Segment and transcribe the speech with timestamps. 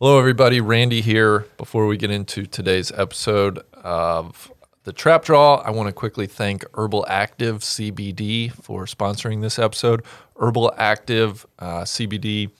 [0.00, 0.60] Hello, everybody.
[0.60, 1.48] Randy here.
[1.56, 4.52] Before we get into today's episode of
[4.84, 10.04] the Trap Draw, I want to quickly thank Urbal Activ CBD for sponsoring this episode.
[10.40, 12.52] Urbal Activ uh, CBD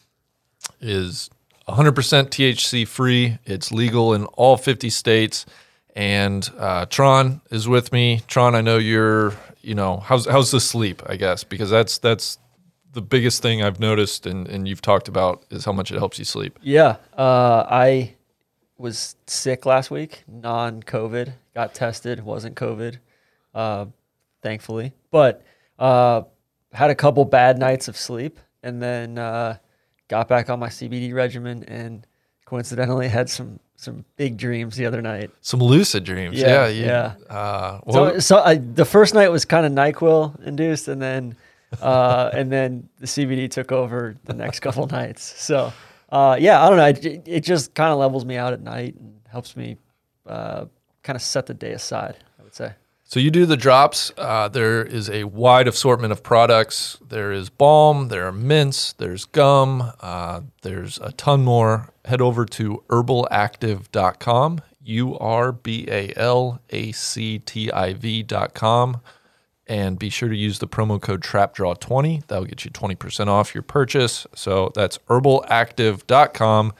[0.80, 1.30] is
[1.68, 3.38] 100% THC free.
[3.44, 5.46] It's legal in all 50 states.
[5.94, 8.22] And uh, Tron is with me.
[8.26, 9.32] Tron, I know you're,
[9.62, 11.04] you know, how's how's the sleep?
[11.06, 12.38] I guess because that's that's
[12.98, 16.18] the biggest thing I've noticed, and, and you've talked about is how much it helps
[16.18, 16.58] you sleep.
[16.62, 18.14] Yeah, uh, I
[18.76, 21.32] was sick last week, non-COVID.
[21.54, 22.96] Got tested, wasn't COVID,
[23.54, 23.86] uh,
[24.42, 24.94] thankfully.
[25.12, 25.44] But
[25.78, 26.22] uh,
[26.72, 29.58] had a couple bad nights of sleep, and then uh,
[30.08, 32.04] got back on my CBD regimen, and
[32.46, 35.30] coincidentally had some some big dreams the other night.
[35.40, 36.36] Some lucid dreams.
[36.36, 36.66] Yeah, Yeah.
[36.66, 37.14] you- yeah.
[37.30, 41.36] Uh, well, So, so I, the first night was kind of Nyquil induced, and then
[41.80, 45.22] uh, and then the CBD took over the next couple nights.
[45.42, 45.72] So
[46.10, 47.10] uh, yeah, I don't know.
[47.10, 49.76] It, it just kind of levels me out at night and helps me
[50.26, 50.66] uh,
[51.02, 52.16] kind of set the day aside.
[52.38, 52.72] I would say.
[53.10, 54.12] So you do the drops.
[54.18, 56.98] Uh, there is a wide assortment of products.
[57.08, 61.88] There is balm, there are mints, there's gum, uh, there's a ton more.
[62.04, 69.00] Head over to urbalactiv.com, U R B A L A C T I V.com,
[69.68, 72.26] and be sure to use the promo code TRAPDRAW20.
[72.26, 74.26] That'll get you 20% off your purchase.
[74.34, 76.72] So that's urbalactiv.com,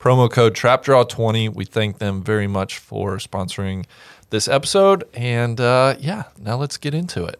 [0.00, 1.54] promo code TRAPDRAW20.
[1.54, 3.84] We thank them very much for sponsoring
[4.30, 5.04] this episode.
[5.14, 7.38] And uh, yeah, now let's get into it.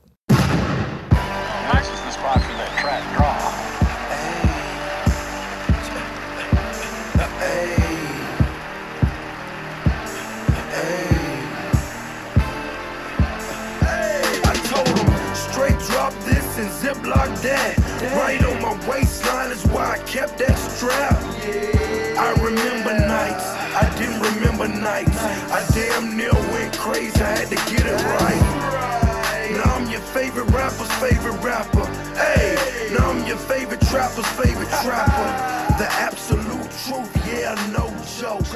[18.23, 21.19] On my waistline is why I kept that strap.
[22.17, 25.19] I remember nights, I didn't remember nights.
[25.51, 29.57] I damn near went crazy, I had to get it right.
[29.57, 31.85] Now I'm your favorite rapper's favorite rapper.
[32.15, 35.77] Hey, now I'm your favorite trapper's favorite trapper.
[35.79, 38.47] The absolute truth, yeah, no joke.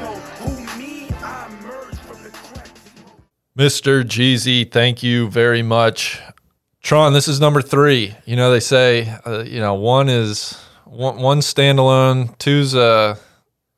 [0.43, 1.09] Who me?
[1.25, 2.69] I emerged from the crack.
[3.59, 4.05] Mr.
[4.05, 6.23] Jeezy, thank you very much.
[6.87, 8.15] Tron, this is number three.
[8.27, 13.19] You know, they say, uh, you know, one is one, one standalone, two's a,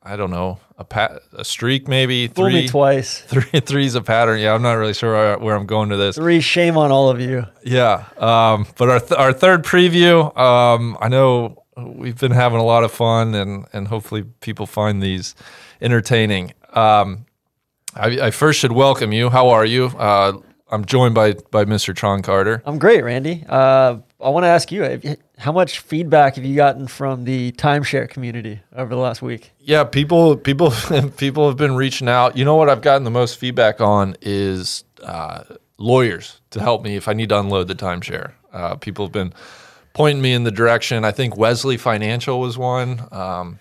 [0.03, 2.27] I don't know, a pat, a streak maybe.
[2.27, 3.21] Fool me Three, twice.
[3.27, 4.39] three, three's a pattern.
[4.39, 6.17] Yeah, I'm not really sure where, where I'm going to this.
[6.17, 6.39] Three.
[6.39, 7.47] Shame on all of you.
[7.63, 8.05] Yeah.
[8.17, 12.83] Um, but our, th- our third preview, um, I know we've been having a lot
[12.83, 15.33] of fun and, and hopefully people find these
[15.81, 16.53] entertaining.
[16.73, 17.25] Um,
[17.95, 19.31] I, I first should welcome you.
[19.31, 19.85] How are you?
[19.97, 20.33] Uh,
[20.71, 21.95] I'm joined by, by Mr.
[21.95, 22.61] Tron Carter.
[22.65, 23.43] I'm great, Randy.
[23.47, 28.09] Uh, I want to ask you, how much feedback have you gotten from the timeshare
[28.09, 29.51] community over the last week?
[29.59, 30.71] Yeah, people, people,
[31.17, 32.37] people have been reaching out.
[32.37, 35.43] You know what I've gotten the most feedback on is uh,
[35.77, 38.33] lawyers to help me if I need to unload the timeshare.
[38.51, 39.33] Uh, people have been
[39.93, 41.03] pointing me in the direction.
[41.05, 43.59] I think Wesley Financial was one, um,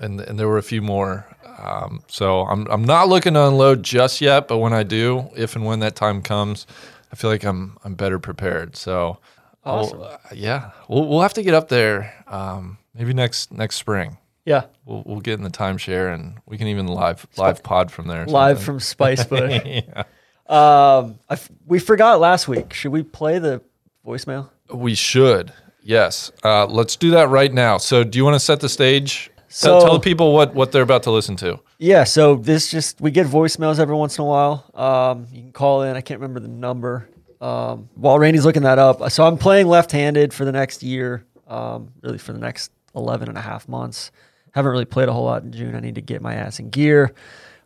[0.00, 1.26] and and there were a few more.
[1.60, 5.56] Um, so I'm I'm not looking to unload just yet, but when I do, if
[5.56, 6.66] and when that time comes,
[7.12, 8.76] I feel like I'm I'm better prepared.
[8.76, 9.18] So.
[9.62, 10.00] Awesome.
[10.00, 12.14] uh, yeah, we'll we'll have to get up there.
[12.26, 14.16] Um, maybe next next spring
[14.46, 18.08] Yeah, we'll we'll get in the timeshare and we can even live live pod from
[18.08, 18.24] there.
[18.24, 19.60] live from Spice Bush.
[19.66, 20.04] yeah.
[20.46, 22.72] um, I f- we forgot last week.
[22.72, 23.60] Should we play the
[24.06, 24.48] voicemail?
[24.72, 25.52] We should.
[25.82, 26.30] Yes.
[26.44, 27.78] Uh, let's do that right now.
[27.78, 29.29] So, do you want to set the stage?
[29.50, 31.60] So- tell, tell the people what what they're about to listen to.
[31.78, 34.64] Yeah, so this just we get voicemails every once in a while.
[34.74, 35.96] Um, you can call in.
[35.96, 37.08] I can't remember the number.
[37.40, 41.24] Um, while Randy's looking that up, so I'm playing left-handed for the next year.
[41.48, 44.12] Um, really for the next 11 and a half months.
[44.52, 45.74] Haven't really played a whole lot in June.
[45.74, 47.12] I need to get my ass in gear.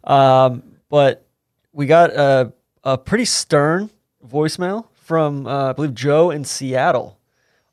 [0.05, 1.27] Um, but
[1.73, 2.53] we got a,
[2.83, 3.91] a pretty stern
[4.27, 7.19] voicemail from uh, I believe Joe in Seattle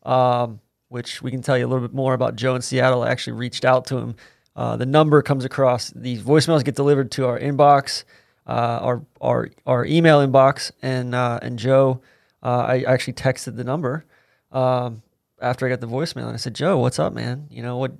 [0.03, 0.59] um,
[0.91, 3.03] which we can tell you a little bit more about Joe in Seattle.
[3.03, 4.15] I actually reached out to him.
[4.57, 5.89] Uh, the number comes across.
[5.91, 8.03] These voicemails get delivered to our inbox,
[8.45, 12.01] uh, our our our email inbox, and uh, and Joe,
[12.43, 14.03] uh, I actually texted the number
[14.51, 15.01] um,
[15.41, 17.47] after I got the voicemail, and I said, Joe, what's up, man?
[17.49, 17.93] You know what?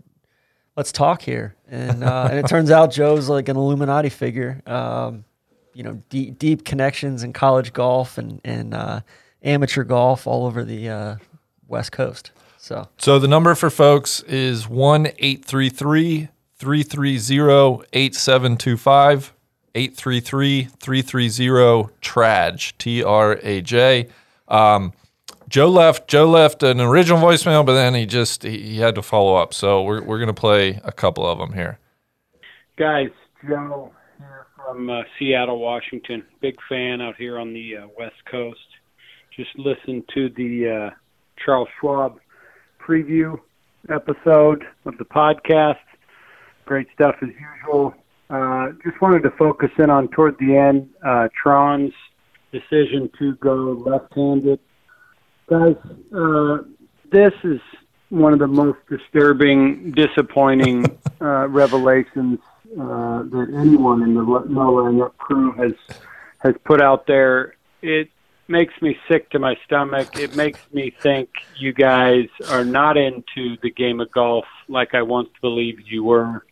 [0.76, 1.56] Let's talk here.
[1.70, 4.62] And uh, and it turns out Joe's like an Illuminati figure.
[4.66, 5.24] Um,
[5.74, 9.00] you know, deep deep connections in college golf and and uh,
[9.44, 11.18] amateur golf all over the
[11.70, 12.32] West Coast.
[12.62, 19.34] So So the number for folks is 1 833 330 8725.
[19.74, 24.08] 833 330 TRAJ, T R A J.
[24.48, 24.94] Um,
[25.50, 26.08] Joe left.
[26.08, 29.56] Joe left an original voicemail, but then he just he, he had to follow up.
[29.56, 31.80] So we're we're gonna play a couple of them here.
[32.78, 33.10] Guys,
[33.48, 36.24] Joe here from uh, Seattle, Washington.
[36.42, 38.60] Big fan out here on the uh, West Coast.
[39.36, 40.96] Just listened to the uh,
[41.44, 42.20] Charles Schwab
[42.92, 43.40] preview
[43.90, 45.80] episode of the podcast.
[46.66, 47.94] Great stuff as usual.
[48.30, 51.94] Uh, just wanted to focus in on toward the end uh, Tron's
[52.52, 54.60] decision to go left-handed.
[55.48, 55.78] Guys,
[56.14, 56.58] uh,
[57.10, 57.62] this is
[58.10, 60.86] one of the most disturbing, disappointing
[61.22, 62.40] uh, revelations
[62.74, 65.72] uh, that anyone in the No Laying Up crew has
[66.40, 67.56] has put out there.
[67.82, 68.10] It
[68.52, 70.18] makes me sick to my stomach.
[70.20, 75.02] It makes me think you guys are not into the game of golf like I
[75.02, 76.46] once believed you were.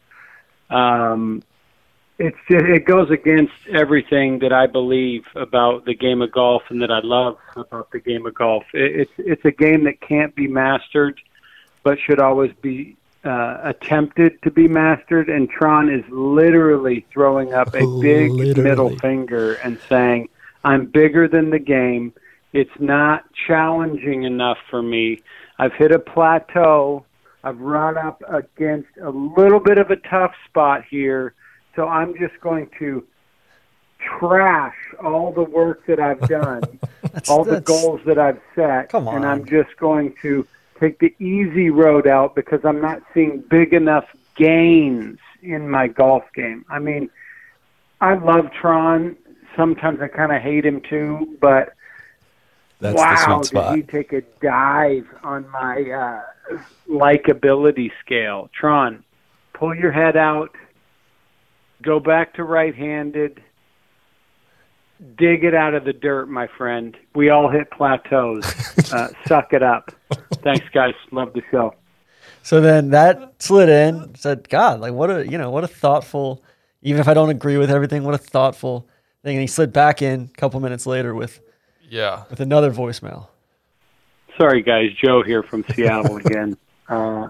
[0.70, 1.44] Um,
[2.18, 6.92] it's it goes against everything that I believe about the game of golf and that
[6.92, 8.64] I love about the game of golf.
[8.74, 11.20] It, it's it's a game that can't be mastered,
[11.84, 15.30] but should always be uh, attempted to be mastered.
[15.30, 18.62] And Tron is literally throwing up a big Literally.
[18.62, 20.30] middle finger and saying,
[20.64, 22.14] "I'm bigger than the game.
[22.54, 25.22] It's not challenging enough for me.
[25.58, 27.06] I've hit a plateau.
[27.44, 31.34] I've run up against a little bit of a tough spot here."
[31.76, 33.06] So I'm just going to
[34.00, 36.62] trash all the work that I've done,
[37.02, 39.26] That's, all the goals that I've set, Come and.
[39.26, 40.48] I'm just going to
[40.80, 46.24] take the easy road out because I'm not seeing big enough gains in my golf
[46.34, 46.66] game.
[46.70, 47.10] I mean,
[48.02, 49.18] I love Tron.
[49.60, 51.74] Sometimes I kind of hate him too, but
[52.80, 53.76] That's wow, the sweet did spot.
[53.76, 58.50] he take a dive on my uh, likability scale?
[58.58, 59.04] Tron,
[59.52, 60.56] pull your head out,
[61.82, 63.44] go back to right-handed,
[65.18, 66.96] dig it out of the dirt, my friend.
[67.14, 68.46] We all hit plateaus.
[68.94, 69.92] uh, suck it up.
[70.36, 70.94] Thanks, guys.
[71.12, 71.76] Love the show.
[72.44, 74.16] So then that slid in.
[74.16, 76.42] Said, God, like what a you know what a thoughtful.
[76.82, 78.88] Even if I don't agree with everything, what a thoughtful
[79.24, 79.36] thing.
[79.36, 81.40] And he slid back in a couple minutes later with
[81.90, 82.24] Yeah.
[82.30, 83.28] with another voicemail.
[84.38, 84.92] Sorry, guys.
[85.04, 86.58] Joe here from Seattle again.
[86.90, 87.30] Uh,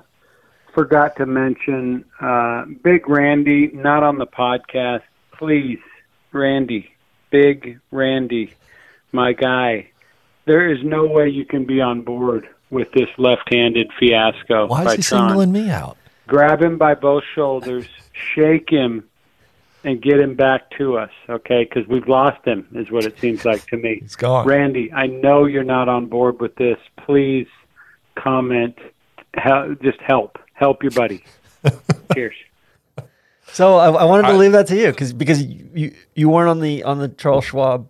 [0.74, 5.02] forgot to mention uh, Big Randy, not on the podcast.
[5.34, 5.80] Please,
[6.32, 6.90] Randy,
[7.30, 8.54] Big Randy,
[9.12, 9.90] my guy.
[10.46, 14.92] There is no way you can be on board with this left-handed fiasco Why by
[14.94, 15.28] is he Tron.
[15.32, 15.98] singling me out?
[16.26, 19.09] Grab him by both shoulders, shake him,
[19.84, 21.64] and get him back to us, okay?
[21.64, 24.00] Because we've lost him, is what it seems like to me.
[24.02, 24.46] He's gone.
[24.46, 26.78] Randy, I know you're not on board with this.
[27.06, 27.48] Please
[28.16, 28.78] comment.
[29.36, 30.38] Hel- just help.
[30.54, 31.24] Help your buddy.
[32.14, 32.36] Cheers.
[33.52, 36.30] So I, I wanted to I- leave that to you because because you, you you
[36.30, 37.88] weren't on the on the Charles Schwab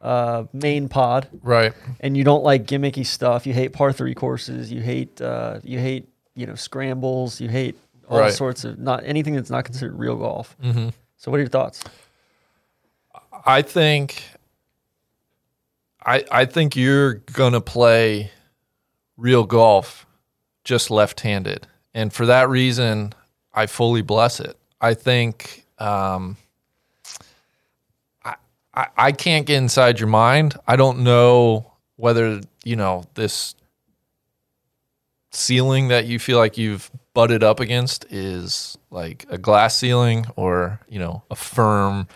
[0.00, 1.72] uh, main pod Right.
[2.00, 3.46] and you don't like gimmicky stuff.
[3.46, 4.72] You hate par three courses.
[4.72, 7.40] You hate uh, you hate you know scrambles.
[7.40, 7.76] You hate
[8.08, 8.32] all Right.
[8.32, 10.56] sorts of not anything that's not considered real golf.
[10.62, 10.88] Mm-hmm.
[11.22, 11.84] So what are your thoughts?
[13.46, 14.24] I think
[16.04, 18.32] I I think you're gonna play
[19.16, 20.04] real golf
[20.64, 23.12] just left-handed, and for that reason,
[23.54, 24.56] I fully bless it.
[24.80, 26.38] I think um,
[28.24, 28.34] I,
[28.74, 30.56] I I can't get inside your mind.
[30.66, 33.54] I don't know whether you know this
[35.30, 40.80] ceiling that you feel like you've butted up against is like a glass ceiling or
[40.88, 42.06] you know a firm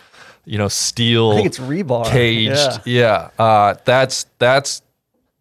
[0.45, 2.05] you know steel I think it's rebar.
[2.05, 2.81] caged.
[2.85, 3.29] Yeah.
[3.37, 4.81] Yeah, Uh, that's that's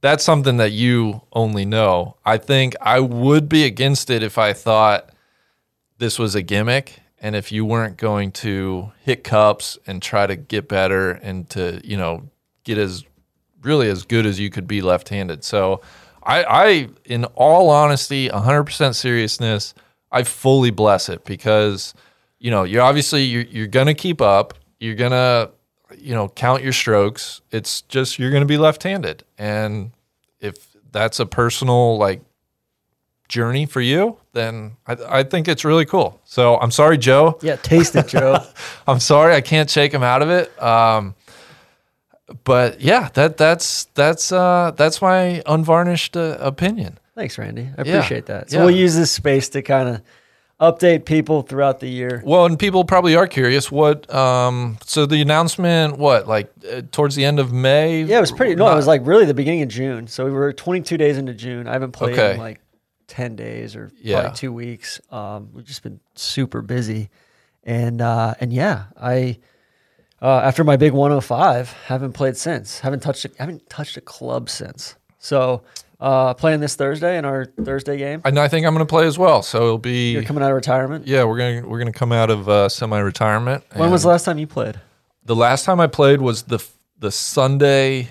[0.01, 2.17] that's something that you only know.
[2.25, 5.11] I think I would be against it if I thought
[5.99, 10.37] this was a gimmick and if you weren't going to hit cups and try to
[10.37, 12.29] get better and to you know
[12.65, 13.05] get as
[13.63, 15.43] really as good as you could be left-handed.
[15.43, 15.81] So
[16.23, 19.75] I, I in all honesty, 100% seriousness,
[20.17, 21.93] I fully bless it because
[22.39, 24.55] you know you're obviously you're, you're gonna keep up.
[24.81, 25.51] You're gonna
[25.99, 27.43] you know count your strokes.
[27.51, 29.91] It's just you're gonna be left-handed, and
[30.41, 32.23] if that's a personal like
[33.29, 36.19] journey for you, then I, I think it's really cool.
[36.25, 37.39] So I'm sorry, Joe.
[37.43, 38.39] Yeah, taste it, Joe.
[38.87, 40.63] I'm sorry I can't shake him out of it.
[40.63, 41.15] Um,
[42.45, 46.99] but yeah, that that's that's uh, that's my unvarnished uh, opinion.
[47.17, 47.63] Thanks, Randy.
[47.77, 47.95] I Yeah.
[47.97, 48.51] appreciate that.
[48.51, 48.65] So Yeah.
[48.67, 50.03] we'll use this space to kind of
[50.61, 52.23] update people throughout the year.
[52.25, 54.13] Well, and people probably are curious what.
[54.15, 58.03] Um, so the announcement, what like uh, towards the end of May?
[58.05, 58.55] Yeah, it was pretty.
[58.55, 60.07] No, it was like really the beginning of June.
[60.07, 61.67] So we were 22 days into June.
[61.67, 62.35] I haven't played Okay.
[62.35, 62.61] in like
[63.09, 64.21] 10 days or Yeah.
[64.21, 65.01] probably two weeks.
[65.11, 67.09] Um, we've just been super busy,
[67.65, 69.39] and uh, and yeah, I
[70.23, 72.81] uh, after my big 105, haven't played since.
[72.81, 73.25] Haven't touched.
[73.27, 74.97] A, haven't touched a club since.
[75.19, 75.63] So
[75.99, 78.21] Uh, playing this Thursday in our Thursday game.
[78.25, 79.41] And I think I'm going to play as well.
[79.43, 81.07] So it'll be You're coming out of retirement.
[81.07, 81.25] yeah.
[81.25, 83.65] We're gonna we're gonna come out of uh, semi-retirement.
[83.75, 84.79] When was the last time you played?
[85.25, 86.59] the last time I played was the
[86.99, 88.09] the Sunday.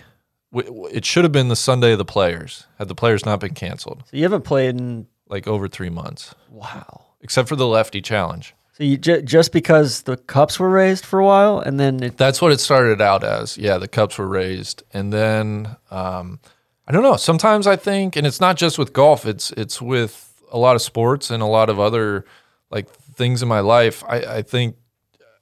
[0.53, 2.65] It should have been the Sunday of the players.
[2.79, 6.33] Had the players not been canceled, So you haven't played in like over three months,
[6.49, 7.05] wow.
[7.21, 8.53] except for the lefty challenge.
[8.73, 12.17] So you ju- just because the cups were raised for a while, and then it,
[12.17, 13.57] That's what it started out as.
[13.57, 16.39] Yeah, the cups were raised, and then um,
[16.87, 17.15] I don't know.
[17.15, 19.25] Sometimes I think, and it's not just with golf.
[19.25, 22.25] It's it's with a lot of sports and a lot of other
[22.69, 24.03] like things in my life.
[24.07, 24.75] I, I think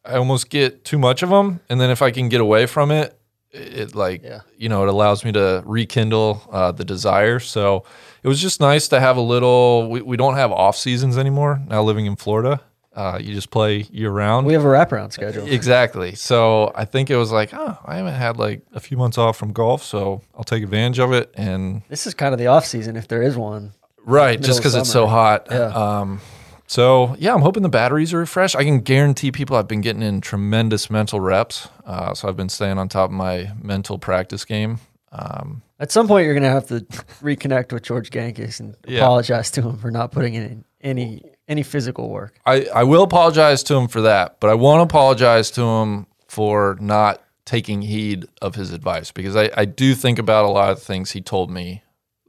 [0.06, 2.92] I almost get too much of them, and then if I can get away from
[2.92, 3.18] it,
[3.52, 4.42] it, like Yeah.
[4.58, 7.40] you know it allows me to rekindle uh, the desire.
[7.40, 7.84] So
[8.24, 9.90] it was just nice to have a little.
[9.90, 11.84] We, we don't have off seasons anymore now.
[11.84, 12.62] Living in Florida,
[12.96, 14.46] uh, you just play year round.
[14.46, 15.46] we have a wraparound schedule.
[15.48, 16.16] Exactly.
[16.16, 19.36] So I think it was like, oh, I haven't had like a few months off
[19.38, 21.32] from golf, so I'll take advantage of it.
[21.36, 23.74] And This is kind of the off season if there is one.
[24.06, 25.48] right, just because it's so hot.
[25.50, 25.68] Yeah.
[25.68, 26.20] Um,
[26.68, 28.56] so yeah, I'm hoping the batteries are refreshed.
[28.56, 31.70] I can guarantee people I've been getting in tremendous mental reps.
[31.86, 34.80] Uh, so I've been staying on top of my mental practice game.
[35.12, 36.80] Um, At some point, you're going to have to
[37.22, 39.00] reconnect with George Gankas and Yeah.
[39.02, 42.40] apologize to him for not putting in any any physical work.
[42.46, 46.78] I, I will apologize to him for that, but I won't apologize to him for
[46.80, 50.82] not taking heed of his advice because I, I do think about a lot of
[50.82, 51.84] things he told me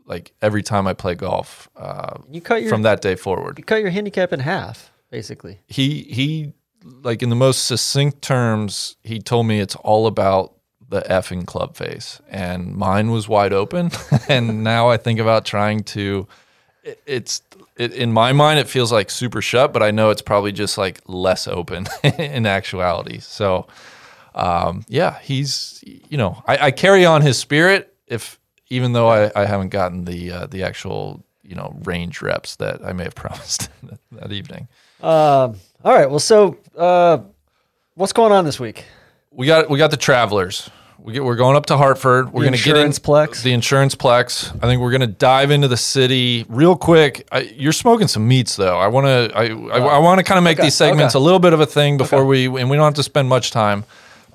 [0.06, 3.58] like every time I play golf uh, You cut your from that day forward.
[3.58, 5.60] you cut your handicap in half, basically.
[5.66, 6.52] He he
[7.02, 10.52] like in the most succinct terms, he told me it's all about
[10.88, 13.90] the effing club face, and mine was wide open.
[14.28, 16.28] and now I think about trying to.
[17.06, 17.40] It's
[17.76, 20.78] it, in my mind, it feels like super shut, but I know it's probably just
[20.78, 21.86] like less open
[22.18, 23.18] in actuality.
[23.18, 23.66] So,
[24.34, 28.38] um, yeah, he's you know I, I carry on his spirit if
[28.70, 32.84] even though I, I haven't gotten the uh, the actual you know range reps that
[32.84, 33.68] I may have promised
[34.12, 34.68] that evening.
[35.02, 36.08] Um, all right.
[36.08, 37.18] Well, so uh,
[37.94, 38.84] what's going on this week?
[39.30, 40.70] We got we got the travelers.
[41.04, 42.32] We get, we're going up to Hartford.
[42.32, 43.42] We're going to get in plex?
[43.42, 44.48] the insurance plex.
[44.56, 47.28] I think we're going to dive into the city real quick.
[47.30, 48.78] I, you're smoking some meats though.
[48.78, 51.22] I want to I, I, I want to kind of make okay, these segments okay.
[51.22, 53.50] a little bit of a thing before we and we don't have to spend much
[53.50, 53.84] time.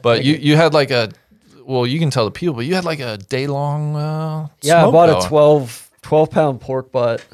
[0.03, 1.09] But you you had like a
[1.65, 3.95] well, you can tell the people, but you had like a day long.
[3.95, 7.25] Uh, Yeah, I bought a 12, 12 pound pork butt.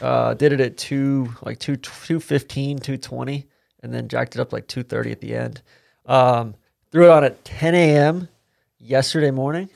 [0.00, 3.46] Uh, did it at two, like two, 215, 220,
[3.82, 5.60] and then jacked it up like 230 at the end.
[6.06, 6.54] Um,
[6.90, 8.28] threw it on at 10 a.m.
[8.78, 9.68] yesterday morning,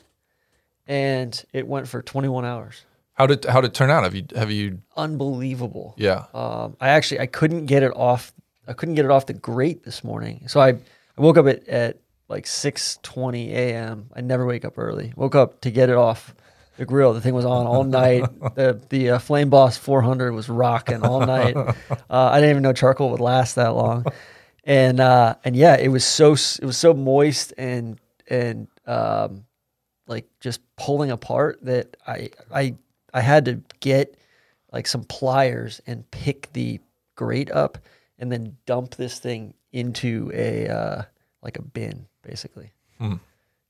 [0.87, 2.85] and it went for 21 hours.
[3.13, 4.03] How did how did it turn out?
[4.03, 4.79] Have you have you?
[4.97, 5.93] Unbelievable.
[5.97, 6.25] Yeah.
[6.33, 8.33] Um, I actually I couldn't get it off.
[8.67, 10.47] I couldn't get it off the grate this morning.
[10.47, 10.77] So I, I
[11.17, 14.09] woke up at, at like six twenty a.m.
[14.15, 15.13] I never wake up early.
[15.15, 16.33] Woke up to get it off
[16.77, 17.13] the grill.
[17.13, 18.23] The thing was on all night.
[18.55, 21.55] the the uh, Flame Boss 400 was rocking all night.
[22.09, 24.05] Uh, I didn't even know charcoal would last that long.
[24.65, 29.45] And uh, and yeah, it was so it was so moist and and um,
[30.07, 32.75] like just pulling apart that I I
[33.13, 34.17] I had to get
[34.71, 36.79] like some pliers and pick the
[37.15, 37.77] grate up
[38.19, 41.01] and then dump this thing into a uh,
[41.41, 42.71] like a bin basically.
[42.99, 43.15] Hmm.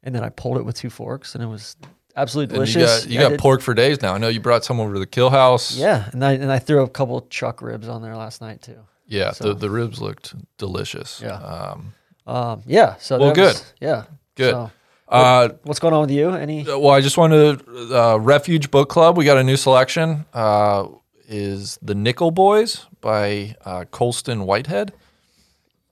[0.03, 1.75] And then I pulled it with two forks and it was
[2.15, 3.05] absolutely And you delicious.
[3.05, 4.13] got you got pork for days now.
[4.13, 5.75] I know you brought some over to the kill house.
[5.77, 8.79] Yeah, and I and I threw a couple chuck ribs on there last night too.
[9.05, 11.21] Yeah, So- the, the ribs looked delicious.
[11.21, 11.35] Yeah.
[11.35, 11.93] Um,
[12.25, 13.53] Um, yeah, so Well, good.
[13.55, 14.05] was- yeah,
[14.35, 14.51] Good.
[14.53, 14.71] So,
[15.07, 16.31] uh, what's going on with you?
[16.31, 16.63] Any?
[16.63, 19.17] well, I just wanted to, uh, Refuge Book Club.
[19.17, 20.25] We got a new selection.
[20.33, 20.87] Uh,
[21.27, 24.93] is the Nickel Boys by uh, Colson Whitehead.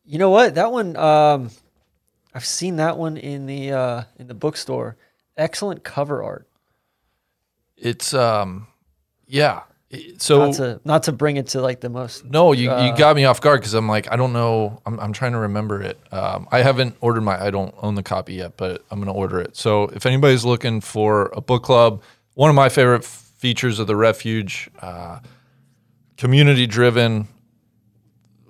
[0.05, 0.55] You know what?
[0.55, 1.49] That one, um,
[2.33, 4.97] I've seen that one in the uh, in the bookstore.
[5.37, 6.47] Excellent cover art.
[7.77, 8.67] It's um,
[9.25, 9.61] yeah.
[10.17, 12.23] So Not to not to bring it to like the most.
[12.25, 14.81] no, you, uh, you got me off guard because I'm like I don't know.
[14.85, 15.99] I'm I'm trying to remember it.
[16.13, 17.41] Um, I haven't ordered my.
[17.43, 19.57] I don't own the copy yet, but I'm gonna order it.
[19.57, 22.01] So if anybody's looking for a book club,
[22.35, 25.19] one of my favorite features of the Refuge, uh,
[26.17, 27.27] community driven.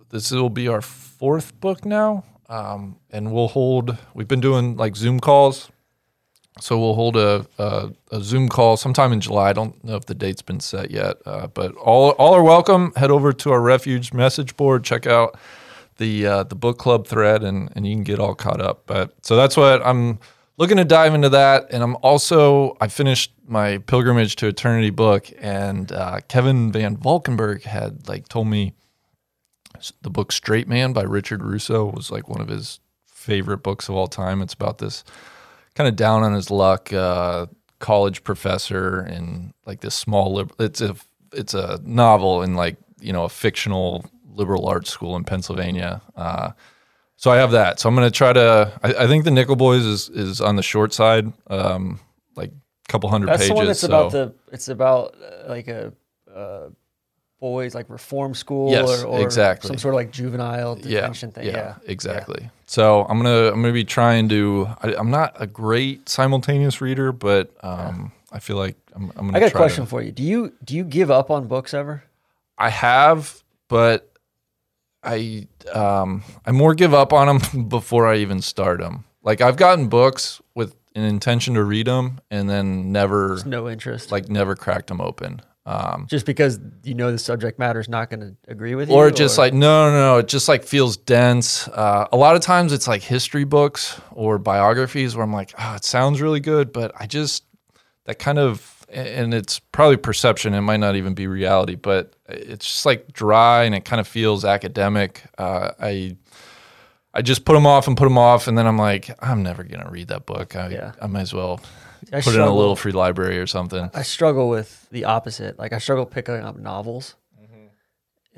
[0.09, 3.97] This will be our fourth book now, um, and we'll hold.
[4.13, 5.71] We've been doing like Zoom calls,
[6.59, 9.49] so we'll hold a, a, a Zoom call sometime in July.
[9.49, 12.93] I don't know if the date's been set yet, uh, but all all are welcome.
[12.95, 14.83] Head over to our Refuge message board.
[14.83, 15.37] Check out
[15.97, 18.83] the uh, the book club thread, and and you can get all caught up.
[18.85, 20.19] But so that's what I'm
[20.57, 25.31] looking to dive into that, and I'm also I finished my pilgrimage to eternity book,
[25.39, 28.73] and uh, Kevin Van Valkenburg had like told me
[30.01, 33.95] the book Straight Man by Richard Russo was like one of his favorite books of
[33.95, 34.41] all time.
[34.41, 35.03] It's about this
[35.75, 37.47] kind of down on his luck uh,
[37.79, 40.95] college professor in like this small lib- it's a
[41.33, 46.01] it's a novel in like you know a fictional liberal arts school in Pennsylvania.
[46.15, 46.51] Uh,
[47.15, 47.79] so I have that.
[47.79, 48.79] So I'm gonna try to.
[48.83, 51.99] I, I think the Nickel Boys is is on the short side, um,
[52.35, 53.49] like a couple hundred That's pages.
[53.49, 54.33] the one that's so about the.
[54.51, 55.93] It's about uh, like a
[56.33, 56.69] uh,
[57.41, 59.67] boys like reform school Yes, or, or exactly.
[59.67, 61.47] some sort of like juvenile yeah, detention thing.
[61.47, 62.49] Yeah, exactly.
[62.67, 64.69] So I'm gonna I'm gonna be trying to.
[64.81, 69.37] I, I'm not a great simultaneous reader, but um, I feel like I'm, I'm gonna.
[69.37, 70.13] I got a question To, for you.
[70.13, 72.03] Do you do you give up on books ever?
[72.57, 74.09] I have, but
[75.03, 79.03] I um I more give up on them before I even start them.
[79.23, 83.69] Like I've gotten books with an intention to read them and then never There's no
[83.69, 84.11] interest.
[84.11, 85.41] like never cracked them open.
[85.63, 88.95] Um, just because you know the subject matter is not going to agree with you,
[88.95, 91.67] or just like no, no, no, it just like feels dense.
[91.67, 95.75] Uh, a lot of times it's like history books or biographies where I'm like, oh,
[95.75, 97.43] it sounds really good, but I just
[98.05, 100.55] that kind of and it's probably perception.
[100.55, 104.07] It might not even be reality, but it's just like dry and it kind of
[104.07, 105.21] feels academic.
[105.37, 106.17] Uh, I
[107.13, 109.63] I just put them off and put them off, and then I'm like, I'm never
[109.63, 110.55] gonna read that book.
[110.55, 110.91] I, Yeah.
[110.99, 111.61] I might as well
[112.13, 113.89] I put it in a little free library or something.
[113.93, 115.59] I struggle with the opposite.
[115.59, 117.65] Like I struggle picking up novels, Mm-hmm.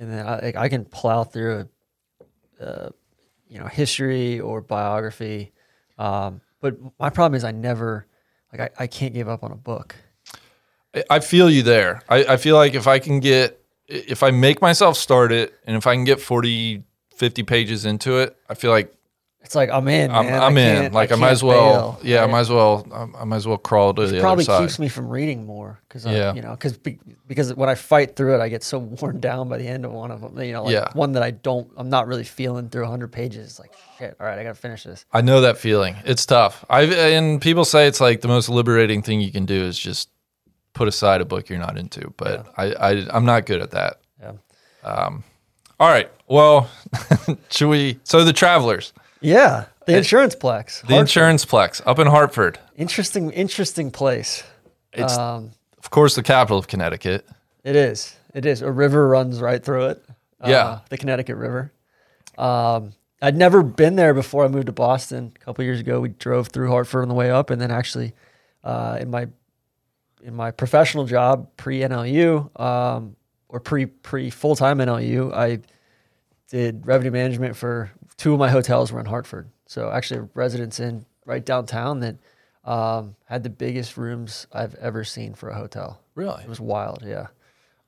[0.02, 1.68] and then I, like, I can plow through
[2.60, 2.90] a, uh,
[3.48, 5.52] you know, history or biography.
[5.98, 8.08] Um, but my problem is I never,
[8.52, 9.96] like, I, I can't give up on a book.
[10.96, 12.02] I- I feel you there.
[12.10, 15.76] I, I feel like if I can get, if I make myself start it, and
[15.76, 16.84] if I can get 40,
[17.16, 18.94] 50 pages into it, I feel like
[19.44, 20.10] It's like I'm in.
[20.10, 20.42] I'm, man.
[20.42, 20.94] I I'm in.
[20.94, 22.00] Like I, might as well.
[22.02, 22.88] yeah, I might as well.
[22.94, 24.44] I, I might as well crawl to the probably other side.
[24.44, 26.34] It probably keeps me from reading more because Yeah.
[26.34, 26.78] you know because
[27.28, 29.92] because when I fight through it, I get so worn down by the end of
[29.92, 30.40] one of them.
[30.42, 30.88] You know, like Yeah.
[30.94, 33.46] one that I don't, I'm not really feeling through 100 pages.
[33.46, 34.16] It's like shit.
[34.20, 35.06] All right, I gotta finish this.
[35.12, 35.96] I know that feeling.
[36.06, 36.64] It's tough.
[36.70, 40.10] I and people say it's like the most liberating thing you can do is just
[40.74, 42.14] put aside a book you're not into.
[42.16, 44.00] But I, I I'm not good at that.
[44.22, 44.32] Yeah.
[44.84, 45.26] Um.
[45.80, 46.10] All right.
[46.28, 46.70] Well,
[47.52, 48.00] should we?
[48.06, 48.94] So the travelers,
[49.24, 50.86] Yeah, the insurance plex.
[50.88, 52.60] the insurance plex up in Hartford.
[52.76, 54.44] Interesting, interesting place.
[54.92, 57.26] It's Um, of course the capital of Connecticut.
[57.64, 58.16] it is.
[58.34, 58.62] It is.
[58.62, 60.04] A river runs right through it.
[60.42, 60.80] Uh, Yeah.
[60.90, 61.72] the Connecticut River.
[62.38, 66.02] Um, I'd never been there before I moved to Boston a couple years ago.
[66.02, 68.14] We drove through Hartford on the way up, and then actually,
[68.64, 69.28] uh, in my
[70.22, 73.16] in my professional job pre NLU um,
[73.50, 75.60] or pre pre full time NLU, I
[76.50, 79.50] did revenue management for two of my hotels were in Hartford.
[79.66, 82.16] So actually, residents in right downtown that
[82.64, 86.00] um, had the biggest rooms I've ever seen for a hotel.
[86.16, 86.44] Really?
[86.44, 87.28] It was wild, yeah.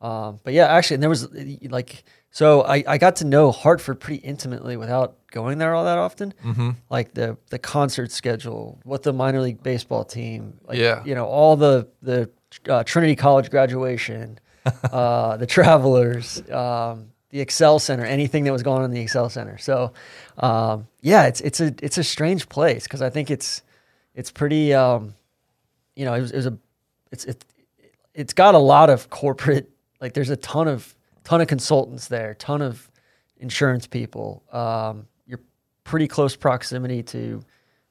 [0.02, 1.28] Um, but yeah, actually, and there was
[1.70, 5.98] like, so I, I got to know Hartford pretty intimately without going there all that
[5.98, 6.34] often.
[6.44, 6.72] Mm-hmm.
[6.90, 11.02] Like the the concert schedule, what the minor league baseball team, like, Yeah.
[11.06, 12.30] you know, all the the
[12.70, 14.38] uh, Trinity College graduation,
[14.92, 19.28] uh, the Travelers, um, the XL Center, anything that was going on in the XL
[19.28, 19.58] Center.
[19.58, 19.92] So,
[20.38, 23.62] um, yeah, it's it's a it's a strange place because I think it's
[24.14, 24.74] it's pretty.
[24.74, 25.16] Um,
[25.96, 26.58] you know, it was, it was a
[27.12, 27.46] it's it,
[28.14, 29.70] it's got a lot of corporate
[30.02, 30.96] like there's a ton of
[31.26, 32.90] ton of consultants there, ton of
[33.38, 34.44] insurance people.
[34.52, 35.42] Um, you're
[35.84, 37.42] pretty close proximity to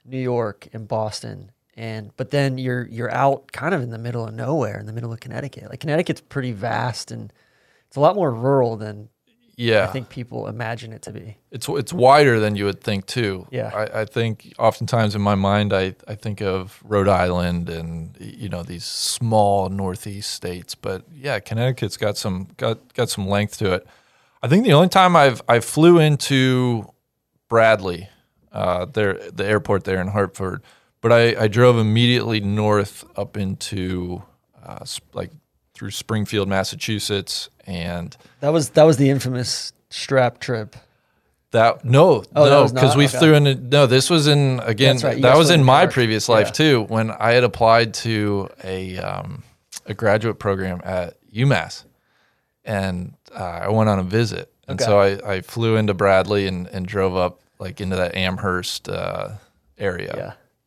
[0.07, 4.27] New York and Boston, and but then you're you're out kind of in the middle
[4.27, 5.69] of nowhere, in the middle of Connecticut.
[5.69, 7.31] Like Connecticut's pretty vast and
[7.95, 9.09] it's a lot more rural than
[9.57, 9.85] Yeah.
[9.85, 11.37] I think people imagine it to be.
[11.51, 13.47] It's it's wider than you would think too.
[13.51, 13.71] Yeah.
[13.75, 18.49] I, I think oftentimes in my mind I, I think of Rhode Island and you
[18.49, 23.75] know these small northeast states, but yeah, Connecticut's got some got got some length to
[23.75, 23.87] it.
[24.43, 26.87] I think the only time I've I flew into
[27.49, 28.09] Bradley,
[28.53, 30.63] uh, there the airport there in Hartford,
[31.01, 34.23] but I, I drove immediately north up into
[34.65, 35.31] uh, like
[35.75, 40.77] through Springfield, Massachusetts, and That was that was the infamous strap trip.
[41.51, 43.19] That no, Oh, no, because we Okay.
[43.19, 43.69] flew in.
[43.69, 44.99] No, this was in again.
[44.99, 46.53] Right, That was in my previous life Yeah.
[46.53, 49.43] too, when I had applied to a um,
[49.87, 51.85] a graduate program at UMass,
[52.65, 56.67] and uh, I went on a visit, and so I, I flew into Bradley and,
[56.69, 59.31] and drove up like into that Amherst uh,
[59.79, 60.13] area,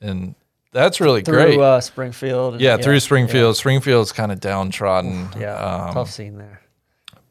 [0.01, 0.07] yeah.
[0.09, 0.35] and
[0.71, 1.59] that's really Through great.
[1.59, 2.53] uh, Springfield.
[2.55, 3.55] and- yeah, through Springfield.
[3.57, 5.29] Springfield's kind of downtrodden.
[5.39, 6.61] Yeah, um, tough scene there.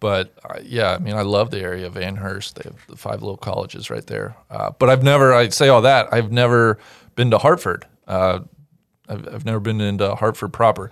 [0.01, 2.57] but uh, yeah, I mean, I love the area of Amherst.
[2.57, 4.37] They have the five little colleges right there.
[4.51, 6.79] Uh, but I've never, I say all that, I've never
[7.15, 7.87] been to Hartford.
[8.07, 8.41] Uh,
[9.09, 10.91] I've, I've never been into Hartford proper.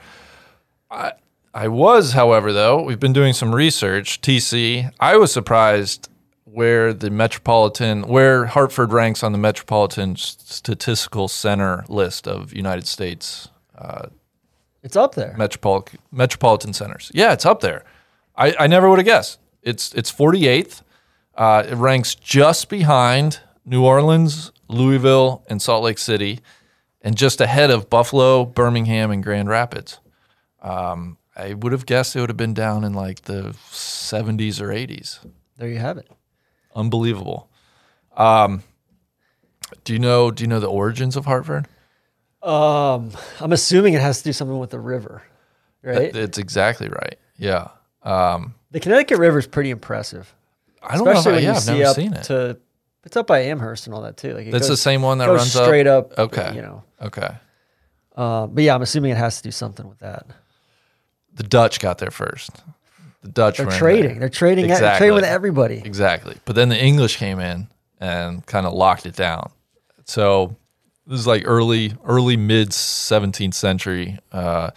[0.91, 1.13] I,
[1.53, 4.91] I was, however, though, we've been doing some research, TC.
[5.01, 6.09] I was surprised
[6.55, 13.49] where the metropolitan, where Hartford ranks on the Metropolitan Statistical Center list of United States
[13.77, 14.07] uh,
[14.83, 15.35] It's up there.
[15.37, 17.11] metropolitan metropolitan centers.
[17.15, 17.85] Yeah, it's up there.
[18.37, 19.39] I, I never would have guessed.
[19.63, 20.83] It's it's 48th.
[21.37, 26.39] Uh, it ranks just behind New Orleans, Louisville, and Salt Lake City,
[27.03, 29.99] and just ahead of Buffalo, Birmingham, and Grand Rapids.
[30.63, 34.69] Um, I would have guessed it would have been down in like the 70s or
[34.69, 35.19] 80s.
[35.57, 36.09] There you have it.
[36.75, 37.49] Unbelievable.
[38.17, 38.63] Um,
[39.85, 41.67] do you know Do you know the origins of Hartford?
[42.43, 43.11] Um,
[43.41, 45.23] I'm assuming it has to do something with the river,
[45.83, 46.13] right?
[46.13, 47.19] That- It's exactly right.
[47.39, 47.69] Yeah.
[48.03, 50.35] Um, the Connecticut River is pretty impressive,
[50.83, 51.13] I don't know.
[51.33, 52.25] If yeah, I've never seen it.
[52.25, 52.59] to.
[53.05, 54.35] It's up by Amherst and all that too.
[54.35, 55.65] Like That's the same one that runs up?
[55.65, 56.19] straight up.
[56.19, 56.55] Okay.
[56.55, 56.83] you know.
[57.01, 57.29] Okay.
[58.17, 60.27] Uh, but yeah, I'm assuming it has to do something with that.
[61.35, 62.51] The Dutch got there first.
[63.25, 64.19] The Dutch They're trading.
[64.21, 64.67] They're trading.
[64.67, 64.99] They're Exactly.
[64.99, 65.83] trading with everybody.
[65.85, 66.37] Exactly.
[66.45, 69.51] But then the English came in and kind of locked it down.
[70.05, 70.57] So
[71.07, 74.19] this is like early, early mid 17th century.
[74.31, 74.71] Uh,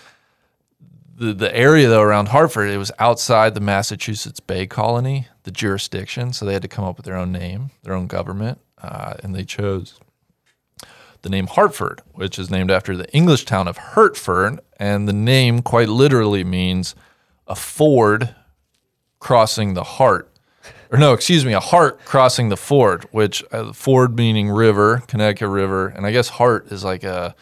[1.17, 6.31] the the area though around Hartford, it was outside the Massachusetts Bay Colony, the jurisdiction.
[6.31, 9.35] So they had to come up with their own name, their own government, uh, and
[9.35, 9.99] they chose
[11.23, 15.61] the name Hartford, which is named after the English town of Hertford, and the name
[15.63, 16.95] quite literally means
[17.47, 18.35] a ford
[19.19, 20.31] crossing the heart.
[20.91, 25.49] Or no, excuse me, a heart crossing the ford, which uh, ford meaning river, Connecticut
[25.49, 27.35] River, and I guess heart is like a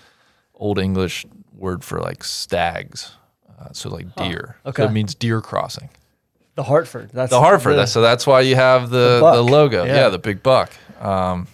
[0.55, 3.11] old English word for like stags,
[3.59, 4.55] uh, so like deer.
[4.65, 4.81] okay.
[4.83, 5.89] so it means deer crossing.
[6.55, 7.09] The Hartford.
[7.13, 7.75] That's The Hartford.
[7.75, 9.35] the- so that's why you have the, buck.
[9.35, 9.83] the, logo.
[9.83, 9.95] Yeah.
[9.95, 10.09] Yeah.
[10.09, 10.71] the big buck.
[10.99, 11.47] Um,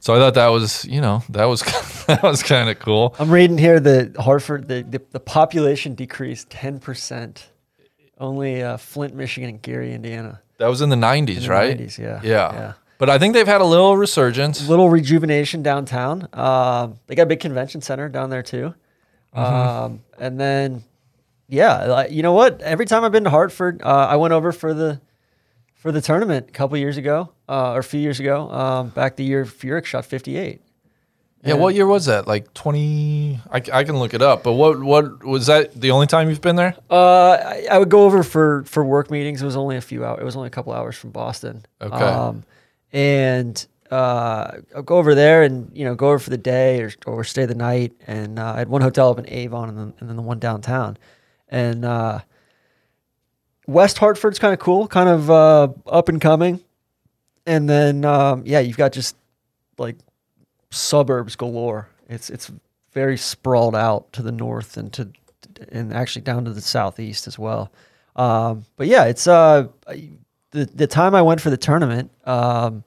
[0.00, 1.60] so I thought that was, you know, that was
[2.06, 3.14] that was kind of cool.
[3.18, 7.42] I'm reading here that Hartford, the, the, the population decreased 10%.
[8.18, 10.42] Only uh, Flint, Michigan, and Gary, Indiana.
[10.58, 11.78] That was in the 90s, the right?
[11.78, 12.20] 90s, yeah.
[12.22, 12.52] yeah.
[12.52, 12.72] Yeah.
[12.98, 14.68] But I think they've had a little resurgence.
[14.68, 16.28] Little rejuvenation downtown.
[16.34, 18.74] Um, they got a big convention center down there too.
[19.34, 19.38] Mm-hmm.
[19.38, 20.84] Um, and then,
[21.48, 22.60] yeah, like, you know what?
[22.60, 25.00] Every time I've been to Hartford, uh, I went over for the
[25.80, 28.50] for the tournament a couple years ago, uh, or a few years ago.
[28.50, 30.60] Um, back the year Furyk shot 58.
[31.42, 32.26] Yeah, what year was that?
[32.28, 34.42] Like 20 I, I can look it up.
[34.42, 36.76] But what what was that the only time you've been there?
[36.90, 39.40] Uh, I, I would go over for for work meetings.
[39.40, 40.18] It was only a few hours.
[40.20, 41.64] It was only a couple hours from Boston.
[41.80, 41.96] Okay.
[41.96, 42.44] Um,
[42.92, 46.92] and uh, I'll go over there and you know go over for the day or,
[47.06, 47.94] or stay the night.
[48.06, 50.40] And uh, I had one hotel up in Avon and then, and then the one
[50.40, 50.98] downtown.
[51.48, 52.20] And uh,
[53.66, 56.60] West Hartford's kind of cool, kind of uh, up and coming.
[57.46, 59.16] And then um, yeah, you've got just
[59.78, 59.96] like
[60.70, 61.88] suburbs galore.
[62.08, 62.50] It's it's
[62.92, 65.08] very sprawled out to the north and to
[65.70, 67.70] and actually down to the southeast as well.
[68.16, 69.68] Um, but yeah, it's uh
[70.50, 72.10] the the time I went for the tournament.
[72.24, 72.84] Um,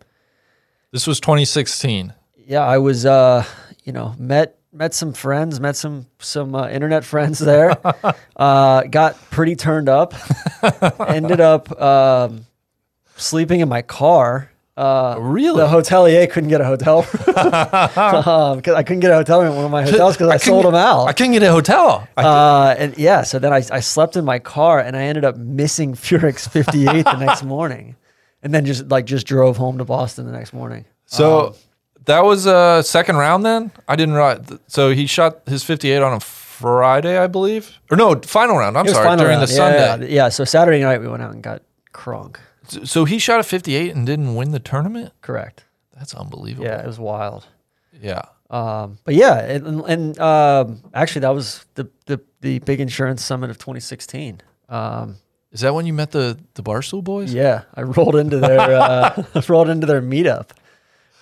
[0.91, 2.13] This was 2016.
[2.45, 3.45] yeah, I was uh
[3.83, 7.77] you know met met some friends, met some some uh, internet friends there.
[8.35, 10.13] uh, got pretty turned up.
[11.07, 12.45] ended up um,
[13.15, 14.49] sleeping in my car.
[14.75, 15.59] Uh, Really?
[15.61, 19.55] The hotelier couldn't get a hotel um, 'cause I couldn't get a hotel room in
[19.57, 21.05] one of my hotels because I, couldn't sold them out.
[21.05, 22.07] I couldn't get a hotel.
[22.17, 25.37] Uh, and yeah, so then I, I slept in my car and I ended up
[25.37, 27.95] missing Furyk's 58 the next morning.
[28.41, 30.85] And then just like just drove home to Boston the next morning.
[31.05, 31.53] so um,
[32.05, 33.71] that was a second round then?
[33.87, 34.45] I didn't realize.
[34.67, 37.77] So he shot his 58 on a Friday, I believe.
[37.91, 38.77] Or no, final round.
[38.77, 39.47] I'm sorry, during round.
[39.47, 40.07] the Yeah, Sunday.
[40.09, 41.61] Yeah, yeah, so Saturday night we went out and got
[41.93, 42.37] crunk.
[42.83, 45.11] So he shot a 58 and didn't win the tournament?
[45.21, 45.65] Correct.
[45.97, 46.65] That's unbelievable.
[46.65, 47.45] Yeah, it was wild.
[48.01, 48.23] Yeah.
[48.49, 53.49] Um, but yeah, and, and um, actually that was the, the the big insurance summit
[53.49, 54.41] of 2016.
[54.69, 55.15] Um,
[55.51, 57.33] Is that when you met the the Barstool boys?
[57.33, 60.49] yeah, I rolled into their uh, rolled into their meetup.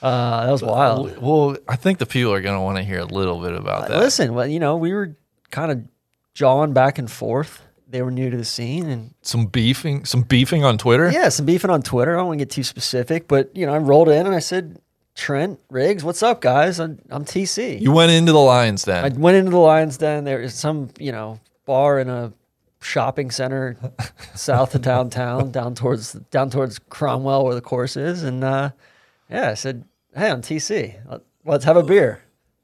[0.01, 1.17] Uh, that was wild.
[1.21, 3.87] Well, I think the people are going to want to hear a little bit about
[3.87, 3.99] that.
[3.99, 5.15] Listen, well, you know, we were
[5.51, 5.83] kind of
[6.33, 7.61] jawing back and forth.
[7.87, 11.11] They were new to the scene, and Some beefing, some beefing on Twitter.
[11.11, 12.13] yeah, some beefing on Twitter.
[12.15, 14.39] I don't want to get too specific, but you know, I rolled in and I
[14.39, 14.79] said,
[15.13, 16.79] "Trent Riggs, what's up, guys?
[16.79, 19.03] I'm, I'm TC." You went into the Lions then.
[19.03, 20.23] I went into the Lions Den.
[20.23, 22.31] There is some, you know, bar in a
[22.79, 23.75] shopping center
[24.35, 28.71] south of downtown, down towards down towards Cromwell, where the course is, and uh,
[29.29, 29.83] yeah, I said,
[30.15, 31.21] "Hey, I'm TC.
[31.45, 32.21] Let's have a beer."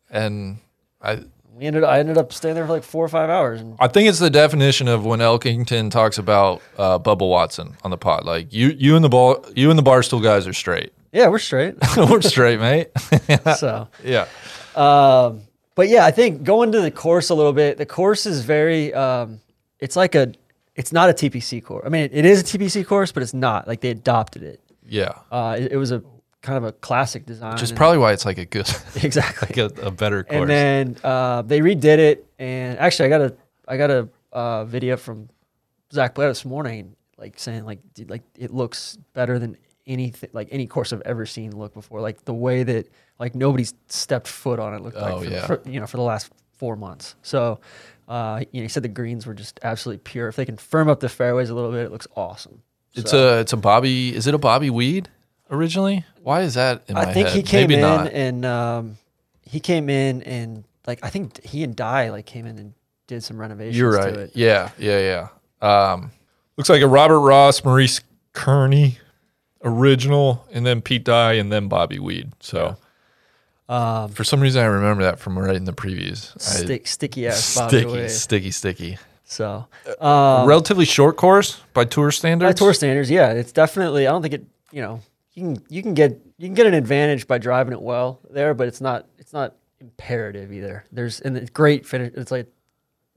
[0.10, 0.58] and
[1.02, 1.84] I We ended.
[1.84, 4.30] I ended up staying there for like four or five hours, I think it's the
[4.30, 8.26] definition of when Elkington talks about uh, Bubba Watson on the pod.
[8.26, 10.94] Like you, you and the ball, you and the Barstool guys are straight.
[11.12, 11.76] yeah, we're straight.
[11.98, 12.90] We're straight, mate.
[13.58, 14.28] so, yeah.
[14.76, 15.42] um,
[15.76, 17.78] but yeah, I think going to the course a little bit.
[17.78, 18.94] The course is very.
[18.94, 19.42] Um,
[19.80, 20.34] it's like a.
[20.76, 21.84] It's not a TPC course.
[21.88, 24.62] I mean, it, it is a TPC course, but it's not like they adopted it.
[24.88, 25.14] Yeah.
[25.32, 26.04] Uh, it, it was a
[26.42, 27.54] kind of a classic design.
[27.54, 28.70] Which is and- probably why it's like a good,
[29.04, 29.48] exactly.
[29.50, 30.42] like a, a better course.
[30.42, 32.26] and then uh, they redid it.
[32.40, 33.36] And actually, I got a
[33.68, 35.30] I got a uh, video from
[35.92, 40.50] Zac Blair this morning, like saying like dude, like it looks better than anything like
[40.52, 42.02] any course I've ever seen look before.
[42.02, 42.88] Like the way that
[43.20, 45.46] like nobody's stepped foot on it looked like Oh, for, yeah.
[45.48, 47.16] for, you know for the last four months.
[47.22, 47.60] So.
[48.10, 50.30] Uh, you know, he said the greens were just absolutely pure.
[50.30, 52.62] If they can firm up the fairways a little bit, it looks awesome.
[52.96, 54.16] it's So- a it's a Bobby.
[54.16, 55.10] Is it a Bobby Weed
[55.52, 56.06] originally?
[56.24, 57.36] Why is that in my I think head?
[57.38, 58.12] he came Maybe in not.
[58.12, 58.98] and um,
[59.42, 62.74] he came in and like I think he and Dye like came in and
[63.08, 64.14] did some renovations You're to right.
[64.18, 64.32] it.
[64.34, 65.28] Yeah, yeah,
[65.62, 65.92] yeah.
[65.92, 66.12] Um,
[66.58, 68.02] looks like a Robert Ross, Maurice
[68.34, 68.98] Kearney
[69.64, 72.32] original, and then Pete Dye, and then Bobby Weed.
[72.40, 72.78] So
[73.70, 76.36] Um, for some reason, I remember that from right in the previews.
[76.38, 78.10] I- stick, sticky ass Bobby sticky, Weed.
[78.10, 78.98] sticky, sticky.
[79.26, 79.68] So
[80.00, 82.50] um, Relatively short course by tour standards.
[82.50, 84.08] by tour standards, yeah, it's definitely.
[84.08, 84.46] I don't think it.
[84.72, 85.02] You know,
[85.38, 88.56] you can you can get you can get an advantage by driving it well there,
[88.56, 90.84] but it's not it's not imperative either.
[90.92, 92.12] There's and it's great finish.
[92.16, 92.48] It's like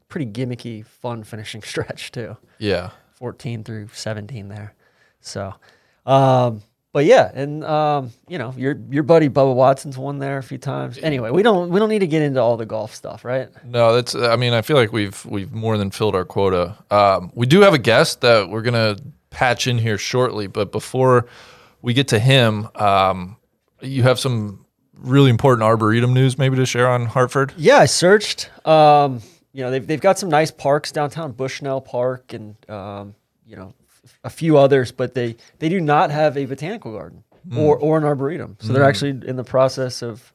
[0.08, 2.36] pretty gimmicky, fun finishing stretch too.
[2.58, 2.90] Yeah.
[3.14, 4.74] 14 through 17 there.
[5.20, 5.54] So,
[6.06, 10.42] um, but yeah, and um, you know, your your buddy Bubba Watson's won there a
[10.42, 10.98] few times.
[10.98, 13.48] Anyway, we don't we don't need to get into all the golf stuff, right?
[13.64, 14.14] No, that's.
[14.14, 16.76] I mean, I feel like we've we've more than filled our quota.
[16.90, 18.96] Um, we do have a guest that we're gonna
[19.30, 21.26] patch in here shortly, but before
[21.82, 23.36] we get to him, um,
[23.80, 24.64] you have some
[24.94, 27.52] really important arboretum news maybe to share on Hartford.
[27.56, 28.50] Yeah, I searched.
[28.66, 29.20] Um,
[29.52, 33.14] you know, they've they've got some nice parks downtown, Bushnell Park, and um,
[33.46, 33.74] you know,
[34.24, 37.24] a few others, but they they do not have a botanical garden
[37.56, 38.56] or or an arboretum.
[38.60, 40.32] So they're actually in the process of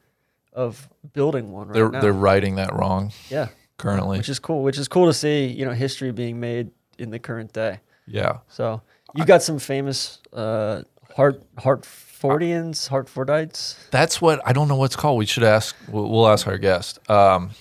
[0.53, 2.01] of building one right They're now.
[2.01, 4.17] they're writing that wrong yeah, currently.
[4.17, 4.63] which is cool.
[4.63, 5.45] Which is cool to see.
[5.47, 7.79] You know, history being made in the current day.
[8.07, 8.37] yeah.
[8.47, 8.81] So
[9.13, 10.81] you've got some famous uh,
[11.15, 13.89] Hart Hartfordians, Hartfordites.
[13.89, 15.17] That's what I don't know what's called.
[15.17, 15.75] We should ask.
[15.87, 17.09] We'll, we'll ask our guest.
[17.09, 17.51] Um,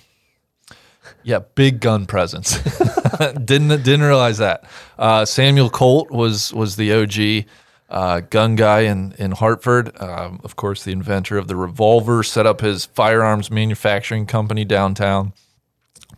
[1.22, 2.58] yeah, big gun presence.
[3.18, 4.64] didn't didn't realize that.
[4.98, 7.46] Uh, Samuel Colt was was the OG
[7.90, 10.00] uh, gun guy in in Hartford.
[10.02, 12.24] Um, of course, the inventor of the revolver.
[12.24, 15.32] Set up his firearms manufacturing company downtown.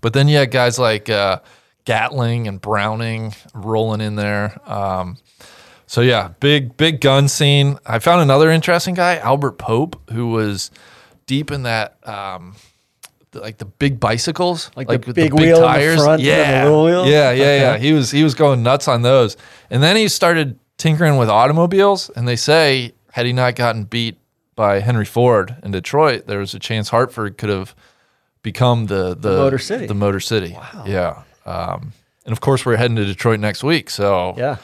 [0.00, 1.40] But then you had guys like uh,
[1.84, 4.58] Gatling and Browning rolling in there.
[4.70, 5.18] Um,
[5.86, 7.78] so yeah, big big gun scene.
[7.86, 10.70] I found another interesting guy, Albert Pope, who was
[11.26, 12.54] deep in that, um,
[13.32, 16.64] the, like the big bicycles, Like the with big wheel in the front the Yeah,
[16.68, 17.06] wheel?
[17.06, 17.76] yeah, yeah, yeah.
[17.78, 19.36] He was he was going nuts on those,
[19.70, 22.10] and then he started tinkering with automobiles.
[22.10, 24.18] And they say had he not gotten beat
[24.54, 27.74] by Henry Ford in Detroit, there was a chance Hartford could have
[28.42, 29.86] become the the, Motor City.
[29.86, 30.52] The Motor City.
[30.52, 30.84] Wow.
[30.86, 31.22] Yeah.
[31.44, 31.92] Um,
[32.24, 34.56] and of course, we're heading to Detroit next week, so Yeah.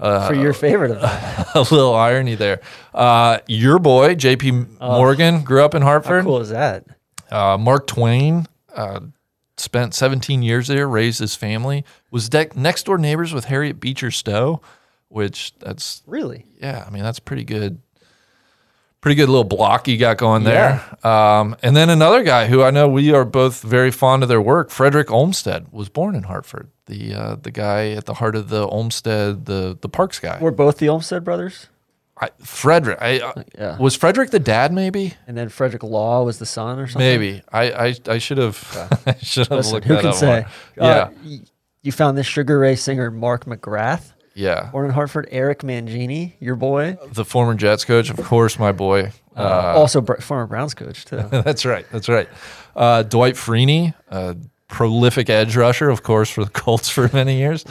[0.00, 1.10] Uh, For your favorite of them.
[1.54, 2.60] a little irony there.
[2.94, 4.50] Uh, your boy, J.P.
[4.80, 6.24] Morgan, grew up in How Hartford.
[6.24, 6.86] cool is that?
[7.30, 9.00] Uh, Mark Twain uh,
[9.58, 14.10] spent 17 years there, raised his family, was de- next door neighbors with Harriet Beecher
[14.10, 14.60] Stowe,
[15.08, 16.46] which that's, Really?
[16.60, 17.80] yeah, I mean, that's pretty good.
[19.00, 20.84] Pretty good little block you got going there.
[21.06, 24.42] Um, and then another guy who I know we are both very fond of their
[24.42, 26.68] work, Frederick Olmsted, was born in Hartford.
[26.84, 30.38] The uh, the guy at the heart of the Olmsted, the the Parks guy.
[30.40, 31.68] We're both the Olmsted brothers.
[32.22, 32.98] I, Frederick.
[33.00, 33.78] I, uh, Yeah.
[33.78, 34.74] Was Frederick the dad?
[34.74, 35.14] Maybe.
[35.26, 36.98] And then Frederick Law was the son or something.
[37.00, 37.42] Maybe.
[37.50, 39.00] I I, I should have.
[39.06, 40.14] I should have Listen, looked who that can up.
[40.16, 40.26] say?
[40.76, 40.90] more.
[40.90, 41.38] Uh, yeah.
[41.80, 44.70] you found this Sugar Ray singer, Mark McGrath, Yeah.
[44.72, 45.28] born in Hartford.
[45.30, 46.98] Eric Mangini, your boy.
[47.12, 49.12] The former Jets coach, of course, my boy.
[49.36, 51.16] Uh, also, br- former Browns coach, too.
[51.30, 51.86] that's right.
[51.92, 52.28] That's right.
[52.74, 54.36] Uh, Dwight Freeney, a
[54.68, 57.64] prolific edge rusher, of course, for the Colts for many years,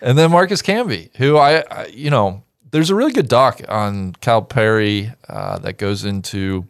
[0.00, 4.14] and then Marcus Camby, who I, I you know, there's a really good doc on
[4.14, 6.66] Calipari uh, that goes into,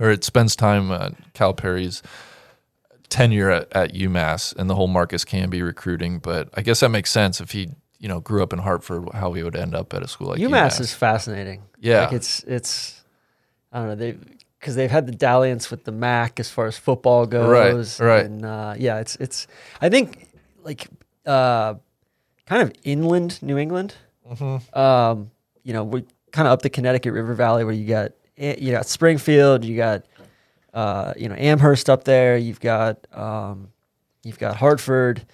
[0.00, 2.02] or it spends time on Calipari's
[3.08, 6.18] tenure at, at UMass and the whole Marcus Camby recruiting.
[6.18, 7.70] But I guess that makes sense if he,
[8.04, 10.38] you know, grew up in Hartford, how we would end up at a school like
[10.38, 10.80] UMass UMass.
[10.80, 11.62] is fascinating.
[11.80, 12.04] Yeah.
[12.04, 13.02] like it's it's
[13.72, 14.18] I don't know they
[14.60, 17.98] because they've had the dalliance with the MAC as far as football goes.
[18.00, 18.26] right.
[18.26, 19.46] And uh, yeah, it's it's
[19.80, 20.28] I think
[20.62, 20.86] like
[21.24, 21.76] uh,
[22.44, 23.94] kind of inland New England.
[24.30, 24.78] Mm-hmm.
[24.78, 25.30] Um,
[25.62, 28.70] you know, we kind of up the Connecticut River Valley where you got eh, you
[28.70, 30.04] got Springfield, you got
[30.74, 33.68] uh, you know Amherst up there, you've got um,
[34.24, 35.24] you've got Hartford,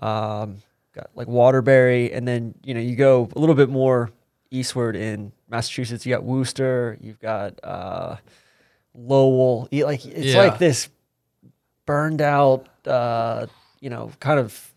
[0.00, 0.56] um,
[0.96, 4.10] got like Waterbury, and then you know you go a little bit more
[4.50, 6.04] eastward in Massachusetts.
[6.06, 8.16] You got Worcester, you've got uh,
[8.94, 9.68] Lowell.
[9.70, 10.38] You- Like it's Yeah.
[10.38, 10.88] like this
[11.84, 13.46] burned out, uh,
[13.80, 14.72] you know, kind of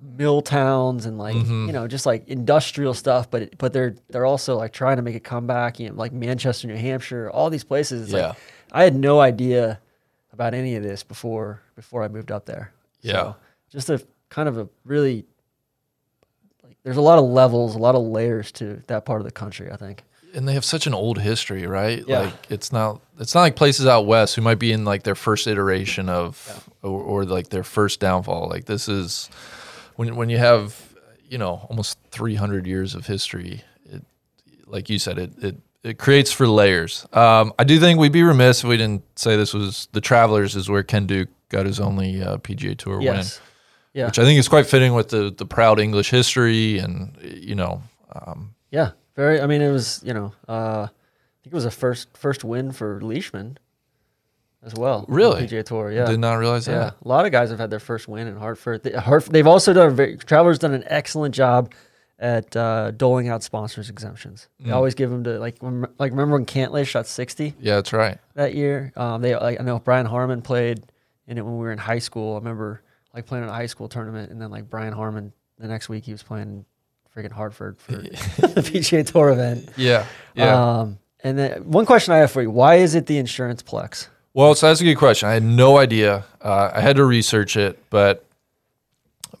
[0.00, 1.66] mill towns and like Mm-hmm.
[1.66, 3.30] you know just like industrial stuff.
[3.30, 5.80] But it, but they're they're also like trying to make a comeback.
[5.80, 8.02] You know, like Manchester, New Hampshire, all these places.
[8.02, 8.28] It's Yeah.
[8.28, 8.36] Like,
[8.72, 9.80] I had no idea
[10.32, 12.72] about any of this before before I moved up there.
[13.00, 13.34] Yeah.
[13.70, 15.24] just a kind of a really
[16.64, 19.32] like there's a lot of levels, a lot of layers to that part of the
[19.32, 19.70] country.
[19.70, 20.04] I think.
[20.34, 22.04] and they have such an old history, right?
[22.06, 22.20] Yeah.
[22.20, 25.14] Like it's not it's not like places out west who might be in like their
[25.14, 28.48] first iteration of or, or like their first downfall.
[28.48, 29.28] Like this is
[29.96, 30.94] when when you have
[31.28, 33.62] you know almost 300 years of history.
[33.86, 34.02] It
[34.66, 37.06] like you said it it it creates for layers.
[37.12, 40.56] Um, I do think we'd be remiss if we didn't say this was the Travelers
[40.56, 43.40] is where Ken Duke got his only uh, PGA Tour win Yes.
[43.94, 44.06] Yeah.
[44.06, 47.82] which I think is quite fitting with the the proud English history and you know
[48.12, 49.40] um, Yeah, very.
[49.40, 52.72] I mean, it was you know, uh, I think it was a first first win
[52.72, 53.58] for Leishman
[54.62, 55.04] as well.
[55.08, 55.46] Really?
[55.46, 55.90] PGA Tour.
[55.90, 56.78] Yeah, did not realize yeah.
[56.78, 56.96] that.
[57.04, 58.82] A lot of guys have had their first win in Hartford.
[58.82, 61.72] They, Hartford they've also done a very, Travelers done an excellent job
[62.18, 64.48] at uh, doling out sponsors exemptions.
[64.60, 64.66] Mm.
[64.66, 67.92] They always give them to like when, like remember when Cantlay shot sixty Yeah, that's
[67.92, 68.18] right.
[68.34, 68.92] that year.
[68.96, 70.82] Um, they like I know Brian Harman played
[71.26, 72.34] in it when we were in high school.
[72.34, 72.82] I remember
[73.18, 76.04] like playing in a high school tournament, and then like Brian Harman the next week
[76.04, 76.64] he was playing
[77.16, 78.10] freaking Hartford for the
[78.62, 79.68] PGA Tour event.
[79.76, 80.78] Yeah, yeah.
[80.80, 84.06] Um, and then one question I have for you: Why is it the insurance plex?
[84.34, 85.28] Well, so that's a good question.
[85.28, 86.24] I had no idea.
[86.40, 88.24] Uh, I had to research it, but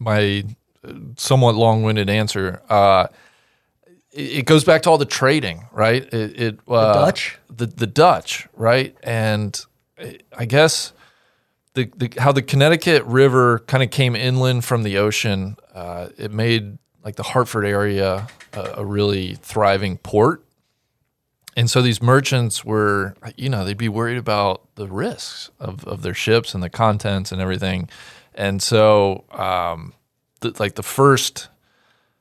[0.00, 0.44] my
[0.84, 2.60] uh, somewhat long-winded answer.
[2.68, 3.06] Uh,
[4.10, 6.02] it, it goes back to all the trading, right?
[6.12, 7.38] It, it uh, Dutch?
[7.48, 8.96] the the Dutch, right?
[9.04, 9.60] And
[10.00, 10.92] I- I guess
[11.78, 15.56] the, the how the Connecticut River kind of came inland from the ocean.
[15.72, 20.44] Uh, it made like the Hartford area a, a really thriving port.
[21.56, 26.02] And so these merchants were, you know, they'd be worried about the risks of, of
[26.02, 27.88] their ships and the contents and everything.
[28.34, 29.92] And so, um,
[30.40, 31.48] the, like the first,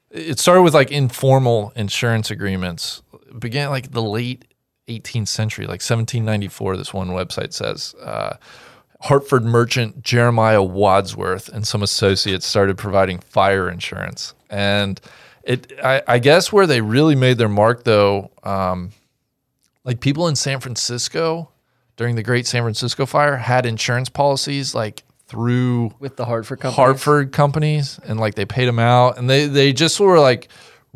[0.10, 3.04] it started with like informal insurance agreements.
[3.28, 4.46] It began like the late
[4.88, 6.78] 18th century, like 1794.
[6.78, 7.94] This one website says.
[8.02, 8.38] Uh,
[9.02, 14.34] Hartford merchant Jeremiah Wadsworth and some associates started providing fire insurance.
[14.50, 15.00] And
[15.44, 18.92] it, I, I guess, where they really made their mark, though, um,
[19.84, 21.50] like people in San Francisco
[21.96, 26.76] during the Great San Francisco Fire had insurance policies like through With the Hartford company.
[26.76, 30.48] Hartford companies, and like they paid them out, and they they just were like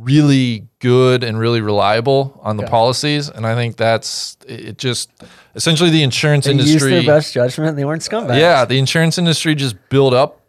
[0.02, 2.70] really good and really reliable on the Yeah.
[2.70, 3.30] policies.
[3.30, 4.78] And I think that's it.
[4.78, 5.10] Just
[5.56, 6.92] essentially the insurance They used industry.
[6.92, 7.78] their best judgment.
[7.78, 8.40] They weren't scumbags.
[8.40, 10.40] Yeah, the insurance industry just built up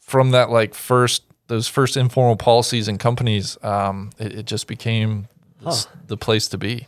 [0.00, 3.58] from that like first those first informal policies and companies.
[3.62, 5.28] Um, it, it just became
[5.66, 6.86] s- the place to be.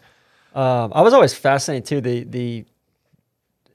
[0.55, 2.01] Um, I was always fascinated too.
[2.01, 2.65] The the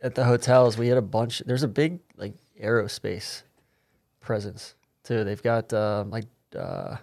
[0.01, 1.43] at the hotels we had a bunch.
[1.45, 3.43] There's a big like aerospace
[4.19, 4.73] presence
[5.03, 5.23] too.
[5.23, 6.25] They've got um, like
[6.57, 6.99] uh, like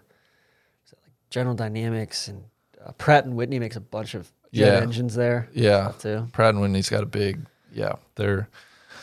[1.31, 2.45] General Dynamics and
[2.85, 4.81] uh, Pratt and Whitney makes a bunch of jet Yeah.
[4.81, 5.49] engines there.
[5.53, 6.29] Yeah, too.
[6.33, 7.41] Pratt and Whitney's got a big.
[7.73, 8.49] Yeah, they're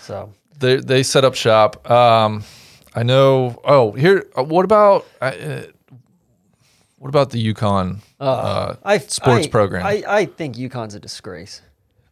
[0.01, 1.89] So they they set up shop.
[1.89, 2.43] Um,
[2.95, 3.59] I know.
[3.63, 4.25] Oh, here.
[4.37, 5.31] uh, What about uh,
[6.97, 9.85] what about the UConn uh, I sports I- program?
[9.85, 11.61] I, I think UConn's a disgrace.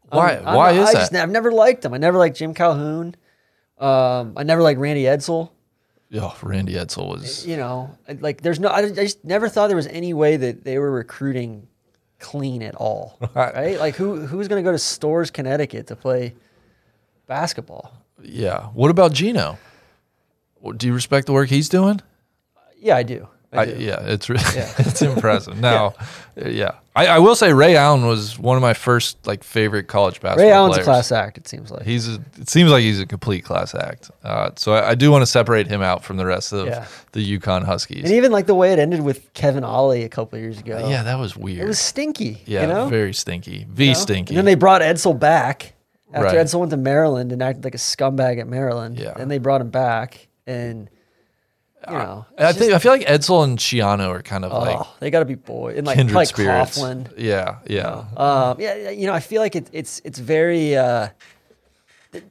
[0.10, 0.34] why?
[0.36, 1.00] I'm- why I'm- is I that?
[1.00, 1.94] Just, I've never liked them.
[1.94, 3.16] I never liked Jim Calhoun.
[3.80, 5.50] Um, I never liked Randy Edsall.
[6.16, 7.46] Oh, Randy Edsall was.
[7.48, 10.64] you know, like there's no, I, I just never thought there was any way that
[10.64, 11.68] they were recruiting
[12.20, 13.80] clean at all, right?
[13.80, 16.36] Like who who's going to go to Storrs, Connecticut to play
[17.28, 17.94] basketball?
[18.22, 18.68] Yeah.
[18.74, 19.58] What about Gino?
[20.78, 22.00] Do you respect the work he's doing?
[22.78, 23.28] Yeah, I do.
[23.52, 23.76] I I, do.
[23.80, 25.60] yeah, it's really it's impressive.
[25.60, 25.94] Now,
[26.36, 30.22] yeah, I, I will say Ray Allen was one of my first like favorite college
[30.22, 30.88] basketball Ray Allen's players.
[30.88, 31.38] a class act.
[31.40, 31.84] It seems like.
[31.84, 34.12] He's a, it seems like he's a complete class act.
[34.24, 36.86] Uh, so I, I do want to separate him out from the rest of Yeah.
[37.14, 38.04] the UConn Huskies.
[38.04, 40.88] and even like the way it ended with Kevin Ollie a couple years ago.
[40.88, 41.62] yeah, that was weird.
[41.62, 42.44] it was stinky.
[42.46, 42.88] yeah, you know?
[42.90, 43.66] very stinky.
[43.70, 44.00] V You know?
[44.00, 44.34] stinky.
[44.34, 45.74] And then they brought Edsall back
[46.14, 46.36] after Right.
[46.46, 49.00] Edsall went to Maryland and acted like a scumbag at Maryland.
[49.00, 49.14] Yeah.
[49.16, 50.90] Then they brought him back, and
[51.88, 54.78] you know, I it's think I feel like Edsall and Schiano are kind of like
[54.80, 56.78] oh, they got to be boy and like kindred like spirits.
[56.80, 57.12] Coughlin.
[57.18, 58.06] Yeah, yeah.
[58.16, 61.10] Um, yeah, you know, I feel like it, it's it's very uh,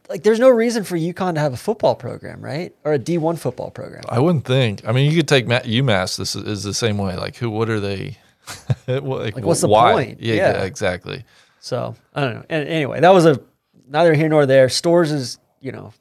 [0.08, 2.74] like there's no reason for UConn to have a football program, right?
[2.84, 4.02] Or a D1 football program.
[4.08, 4.86] I wouldn't think.
[4.86, 6.16] I mean, you could take Ma- UMass.
[6.16, 7.16] This is, is the same way.
[7.16, 7.50] Like, who?
[7.50, 8.16] What are they?
[8.86, 9.92] like, Like, what's the why?
[9.92, 10.20] point?
[10.20, 10.52] Yeah, Yeah.
[10.52, 11.24] yeah, exactly.
[11.60, 12.44] So I don't know.
[12.48, 13.40] And anyway, that was a
[13.88, 14.68] neither here nor there.
[14.68, 15.92] Storrs is you know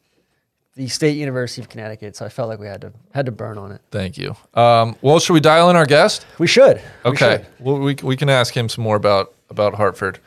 [0.82, 3.59] the State University of Connecticut, so I felt like we had to had to burn
[3.59, 3.82] on it.
[3.91, 4.36] Thank you.
[4.55, 6.25] Um, well, should we dial in our guest?
[6.39, 6.82] We should.
[7.05, 7.17] We Okay.
[7.38, 7.45] should.
[7.59, 10.17] Well, we we can ask him some more about about Hartford.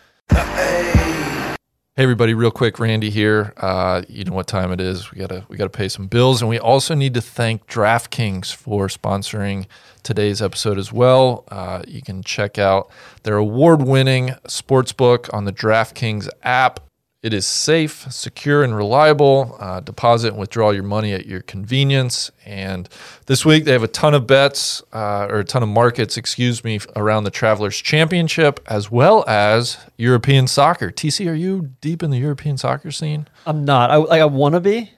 [1.97, 3.53] Hey everybody, real quick, Randy here.
[3.57, 5.11] Uh, you know what time it is.
[5.13, 8.87] We gotta we gotta pay some bills, and we also need to thank DraftKings for
[8.89, 9.67] sponsoring
[10.03, 11.45] today's episode as well.
[11.51, 12.91] Uh, you can check out
[13.25, 16.81] their award-winning sports book on the DraftKings app.
[17.25, 19.57] It is safe, secure, and reliable.
[19.59, 22.31] Uh, deposit and withdraw your money at your convenience.
[22.45, 22.87] And
[23.25, 26.63] this week they have a ton of bets uh, or a ton of markets, excuse
[26.63, 30.91] me, around the Travelers Championship as well as European soccer.
[30.91, 33.27] TC, are you deep in the European soccer scene?
[33.47, 33.91] I'm not.
[33.91, 34.21] I like.
[34.21, 34.91] I want to be.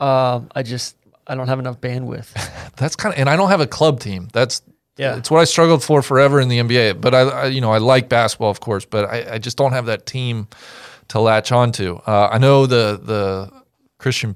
[0.00, 0.96] Um, I just
[1.28, 2.32] I don't have enough bandwidth.
[2.76, 4.28] That's kind of, and I don't have a club team.
[4.32, 4.62] That's
[4.96, 5.14] Yeah.
[5.18, 7.00] it's what I struggled for forever in the NBA.
[7.00, 9.70] But I, I you know, I like basketball, of course, but I, I just don't
[9.70, 10.48] have that team
[11.10, 11.96] to latch onto.
[12.06, 13.52] Uh, I know the the
[13.98, 14.34] Christian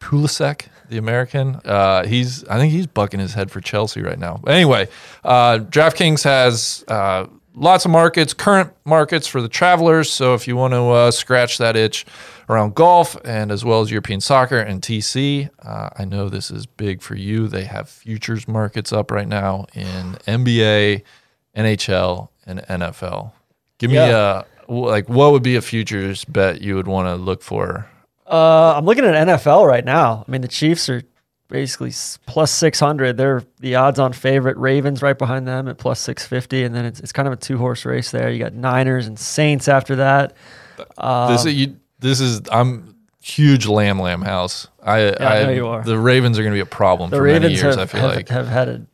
[0.00, 1.60] Pulisic, the American.
[1.64, 4.40] Uh, he's I think he's bucking his head for Chelsea right now.
[4.42, 4.88] But anyway,
[5.24, 6.84] uh, DraftKings has.
[6.88, 10.08] Uh, Lots of markets, current markets for the travelers.
[10.10, 12.06] So if you want to uh, scratch that itch
[12.48, 16.64] around golf and as well as European soccer and TC, uh, I know this is
[16.66, 17.48] big for you.
[17.48, 21.02] They have futures markets up right now in NBA,
[21.56, 23.32] NHL, and NFL.
[23.78, 24.42] Give me Yeah.
[24.59, 27.88] a like what would be a futures bet you would want to look for?
[28.26, 30.24] Uh, I'm looking at NFL right now.
[30.26, 31.02] I mean, the Chiefs are
[31.48, 31.92] basically
[32.26, 33.16] plus 600.
[33.16, 34.56] They're the odds-on favorite.
[34.56, 37.84] Ravens right behind them at plus 650, and then it's, it's kind of a two-horse
[37.84, 38.30] race there.
[38.30, 40.34] You got Niners and Saints after that.
[40.76, 44.68] this is you, this is I'm huge lamb lamb house.
[44.82, 45.82] I, I I know you are.
[45.82, 47.74] The Ravens are going to be a problem The for many Ravens years.
[47.74, 48.28] have, I feel have, like.
[48.28, 48.86] have had a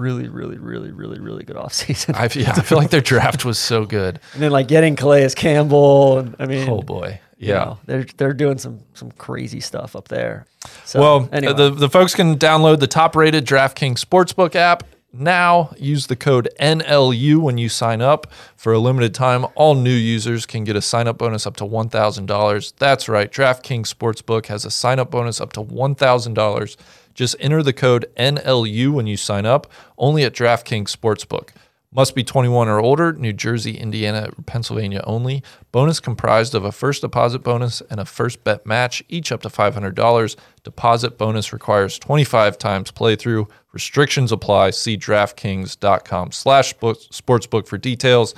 [0.00, 2.14] really, really, really, really, really good offseason.
[2.14, 4.18] I, yeah, I feel like their draft was so good.
[4.32, 7.64] and then like getting Calais Campbell, and I mean, Oh boy, you yeah.
[7.64, 10.46] know, they're they're doing some some crazy stuff up there.
[10.84, 14.84] So, Well, uh, anyway, the, the folks can download the top rated DraftKings Sportsbook app
[15.12, 15.72] now.
[15.78, 18.26] Use the code NLU when you sign up.
[18.56, 21.64] For a limited time, all new users can get a sign up bonus up to
[21.64, 22.72] $1,000.
[22.78, 23.30] That's right.
[23.32, 26.76] DraftKings Sportsbook has a sign up bonus up to $1,000.
[27.20, 31.50] Just enter the code NLU when you sign up, only at DraftKings Sportsbook.
[31.92, 35.42] Must be 21 or older, New Jersey, Indiana, Pennsylvania only.
[35.70, 39.50] Bonus comprised of a first deposit bonus and a first bet match, each up to
[39.50, 40.36] $500.
[40.64, 43.46] Deposit bonus requires 25 times playthrough.
[43.72, 44.70] Restrictions apply.
[44.70, 48.34] See DraftKings.com slash sportsbook for details.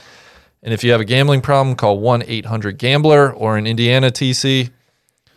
[0.60, 4.70] And if you have a gambling problem, call 1-800-GAMBLER or in Indiana, TC,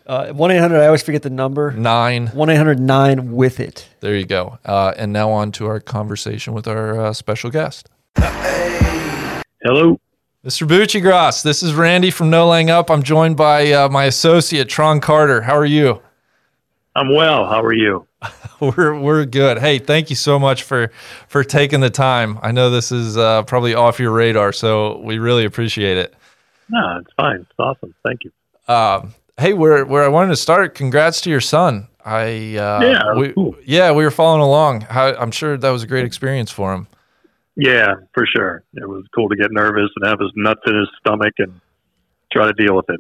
[0.05, 0.81] one eight hundred.
[0.81, 1.71] I always forget the number.
[1.71, 2.27] 9.
[2.27, 3.87] One eight hundred nine with it.
[3.99, 4.59] There you go.
[4.65, 7.89] Uh, and now on to our conversation with our uh, special guest.
[8.17, 9.99] Hello.
[10.45, 10.67] Mr.
[10.67, 12.91] Buccigross, this is Randy from No Laying Up.
[12.91, 15.41] I'm joined by uh, my associate, Tron Carter.
[15.41, 15.99] How are you?
[16.95, 17.47] I'm well.
[17.47, 18.05] How are you?
[18.59, 19.57] We're, we're good.
[19.57, 20.91] Hey, thank you so much for,
[21.27, 22.39] for taking the time.
[22.41, 26.13] I know this is uh, probably off your radar, so we really appreciate it.
[26.69, 27.41] No, it's fine.
[27.41, 27.93] It's awesome.
[28.03, 28.31] Thank you.
[28.73, 31.87] Um, hey, where, where I wanted to start, congrats to your son.
[32.03, 33.55] I uh, Yeah, we, cool.
[33.65, 34.81] yeah, we were following along.
[34.81, 36.87] How, I'm sure that was a great experience for him.
[37.55, 38.63] Yeah, for sure.
[38.73, 41.59] It was cool to get nervous and have his nuts in his stomach and
[42.31, 42.99] try to deal with it.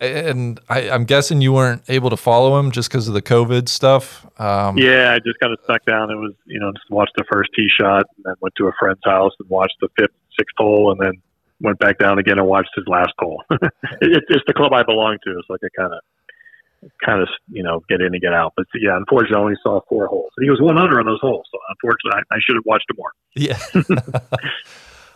[0.00, 3.68] And I, I'm guessing you weren't able to follow him just because of the COVID
[3.68, 4.24] stuff.
[4.40, 6.10] Um, Yeah, I just kind of stuck down.
[6.10, 8.72] It was, you know, just watched the first tee shot and then went to a
[8.78, 11.20] friend's house and watched the fifth, sixth hole and then
[11.60, 13.42] went back down again and watched his last hole.
[13.50, 17.62] it, it's the club I belong to, so I could kind of, kind of, you
[17.62, 18.54] know, get in and get out.
[18.56, 20.32] But yeah, unfortunately, I only saw four holes.
[20.40, 22.96] He was one under on those holes, so unfortunately, I, I should have watched him
[22.96, 23.12] more.
[23.36, 23.58] Yeah.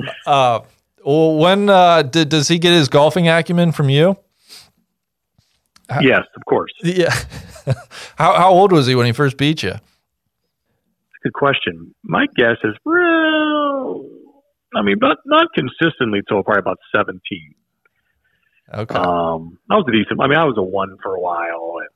[0.27, 0.61] uh,
[1.05, 4.17] well, when uh, did, does he get his golfing acumen from you?
[6.01, 6.73] yes, of course.
[6.83, 7.15] Yeah.
[8.17, 9.75] how how old was he when he first beat you?
[11.23, 11.95] Good question.
[12.03, 14.05] My guess is, well,
[14.77, 17.21] I mean, but not consistently till probably about 17.
[18.73, 18.95] Okay.
[18.95, 20.21] Um, I was a decent.
[20.21, 21.91] I mean, I was a one for a while, and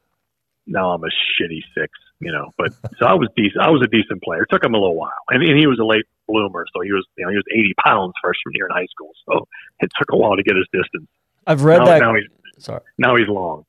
[0.67, 1.91] now I'm a shitty six.
[2.21, 3.63] You know, but so I was decent.
[3.63, 4.43] I was a decent player.
[4.43, 6.93] It took him a little while, and, and he was a late bloomer, so he
[6.93, 9.11] was, you know, he was 80 pounds freshman year in high school.
[9.29, 9.49] So
[9.81, 11.09] it took a while to get his distance.
[11.47, 12.01] I've read now, that.
[12.01, 13.65] now he's sorry, now he's long.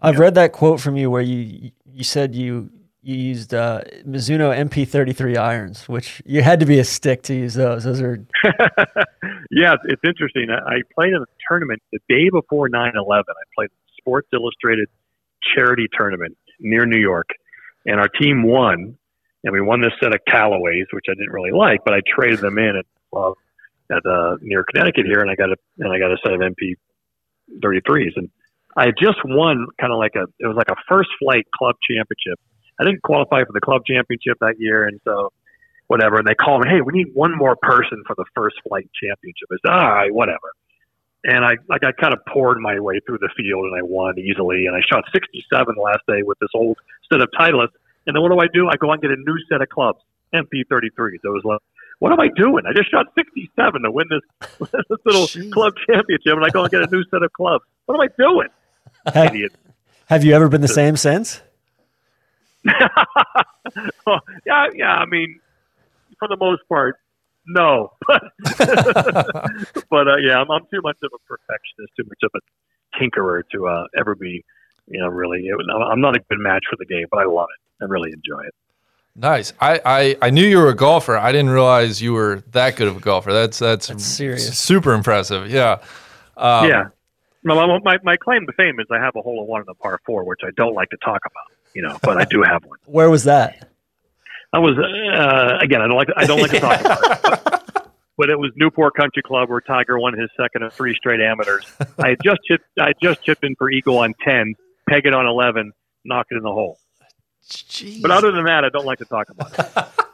[0.00, 2.70] I've read that quote from you where you you said you
[3.02, 7.54] you used uh, Mizuno MP33 irons, which you had to be a stick to use
[7.54, 7.84] those.
[7.84, 8.24] Those are
[9.50, 10.48] yeah, it's, interesting.
[10.50, 13.22] I, played in a tournament the day before 9/11.
[13.28, 14.88] I played Sports Illustrated
[15.54, 17.28] charity tournament near New York,
[17.86, 18.96] and our team won.
[19.44, 22.40] And we won this set of Callaways, which I didn't really like, but I traded
[22.40, 22.86] them in at
[23.16, 23.30] uh,
[23.90, 26.40] at uh, near Connecticut here, and I got a and I got a set of
[26.40, 26.74] MP
[27.60, 28.28] 33s, and
[28.76, 31.76] I had just won kind of like a it was like a first flight club
[31.88, 32.40] championship.
[32.78, 35.32] I didn't qualify for the club championship that year, and so
[35.88, 36.18] whatever.
[36.18, 39.48] And they call me, hey, we need one more person for the first flight championship.
[39.50, 40.52] I said, all right, whatever.
[41.24, 44.18] and I like I kind of poured my way through the field and I won
[44.18, 44.66] easily.
[44.66, 46.76] And I shot 67 last day with this old
[47.10, 47.72] set of Titleist.
[48.06, 48.68] And then what do I do?
[48.68, 50.00] I go and get a new set of clubs,
[50.34, 51.20] MP33s.
[51.22, 51.60] So it was like,
[51.98, 52.64] what am I doing?
[52.68, 54.48] I just shot 67 to win this,
[54.88, 55.50] this little Jeez.
[55.52, 57.64] club championship, and I go and get a new set of clubs.
[57.86, 58.48] What am I doing?
[59.12, 59.52] Have, Idiot.
[60.06, 61.40] have you ever been the same since?
[64.06, 64.94] Well, yeah, yeah.
[64.94, 65.40] I mean,
[66.18, 66.96] for the most part,
[67.46, 67.92] no.
[68.06, 68.22] But
[69.90, 73.42] but uh, yeah, I'm, I'm too much of a perfectionist, too much of a tinkerer
[73.52, 74.44] to uh, ever be,
[74.86, 75.46] you know, really.
[75.46, 77.84] It, I'm not a good match for the game, but I love it.
[77.84, 78.54] I really enjoy it.
[79.14, 79.52] Nice.
[79.60, 81.16] I, I, I knew you were a golfer.
[81.16, 83.32] I didn't realize you were that good of a golfer.
[83.32, 84.56] That's that's, That's serious.
[84.58, 85.50] Super impressive.
[85.50, 85.78] Yeah.
[86.36, 86.84] Um, yeah.
[87.44, 89.74] My, my my claim to fame is I have a hole in one in the
[89.74, 92.64] par four, which I don't like to talk about, you know, but I do have
[92.64, 92.76] one.
[92.86, 93.68] Where was that?
[94.52, 95.80] I was uh, again.
[95.80, 96.08] I don't like.
[96.16, 97.22] I don't like to talk about it.
[97.22, 101.20] But, but it was Newport Country Club where Tiger won his second of three straight
[101.20, 101.64] amateurs.
[102.00, 102.64] I had just chipped.
[102.80, 104.56] I had just chipped in for eagle on ten,
[104.88, 105.70] peg it on eleven,
[106.04, 106.80] knock it in the hole.
[107.48, 108.02] Jeez.
[108.02, 109.88] But other than that, I don't like to talk about it.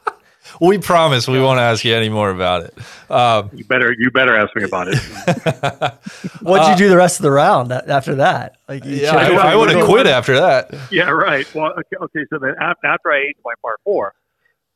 [0.61, 3.11] we promise we won't ask you any more about it.
[3.11, 3.93] Um, You better.
[3.97, 4.97] You better ask me about it.
[6.41, 8.57] What'd you do the rest of the round after that?
[8.67, 10.73] Like, you yeah, checked I, out- I would have quit after that.
[10.91, 11.45] yeah, right.
[11.55, 11.95] Well, okay.
[12.01, 14.13] okay so then after I ate my par four,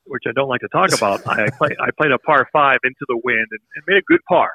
[0.05, 3.05] which I don't like to talk about, I play, I played a par five into
[3.07, 4.51] the wind and, and made a good par.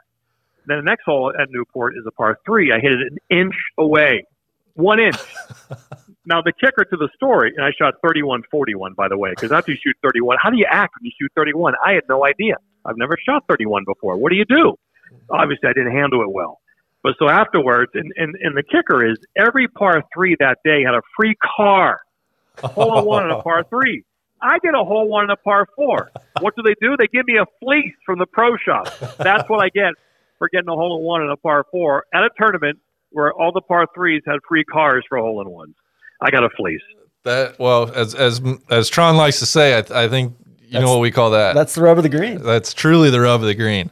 [0.66, 2.72] Then the next hole at Newport is a par three.
[2.72, 4.24] I hit it an inch away,
[4.74, 5.16] one inch.
[6.26, 9.72] now the kicker to the story, and I shot 31-41, by the way, because after
[9.72, 11.74] you shoot 31, how do you act when you shoot 31?
[11.84, 12.56] I had no idea.
[12.84, 14.16] I've never shot 31 before.
[14.16, 14.74] What do you do?
[15.30, 16.60] Obviously, I didn't handle it well.
[17.02, 20.94] But so afterwards, and, and, and the kicker is every par three that day had
[20.94, 22.00] a free car,
[22.62, 24.04] hole in one and a par three.
[24.40, 26.10] I get a hole one and a par four.
[26.40, 26.96] What do they do?
[26.98, 28.88] They give me a fleece from the pro shop.
[29.18, 29.92] That's what I get
[30.38, 32.78] for getting a hole in one and a par four at a tournament
[33.10, 35.74] where all the par threes had free cars for hole in ones.
[36.20, 36.82] I got a fleece.
[37.24, 38.40] That well, as as
[38.70, 41.54] as Tron likes to say, I, I think you That's- know what we call that.
[41.54, 42.42] That's the rub of the green.
[42.42, 43.90] That's truly the rub of the green.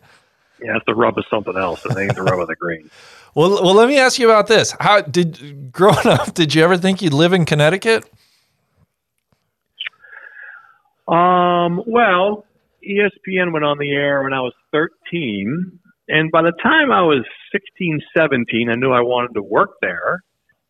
[0.63, 1.85] Yeah, it's the rub of something else.
[1.87, 2.91] It ain't the rub of the green.
[3.35, 4.75] Well, well, let me ask you about this.
[4.79, 6.35] How did growing up?
[6.35, 8.05] Did you ever think you'd live in Connecticut?
[11.09, 12.45] Um, well,
[12.87, 15.79] ESPN went on the air when I was 13.
[16.09, 20.23] And by the time I was 16, 17, I knew I wanted to work there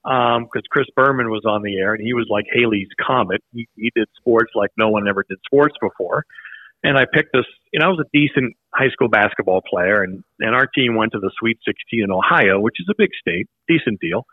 [0.05, 3.43] because Chris Berman was on the air and he was like Halley's Comet.
[3.53, 6.25] He, he did sports like no one ever did sports before.
[6.85, 10.25] And I picked this, you know, I was a decent high school basketball player, and,
[10.41, 13.47] and our team went to the Sweet 16 in Ohio, which is a big state,
[13.69, 14.27] decent deal.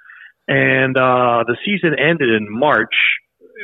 [0.48, 2.96] And uh, the season ended in March.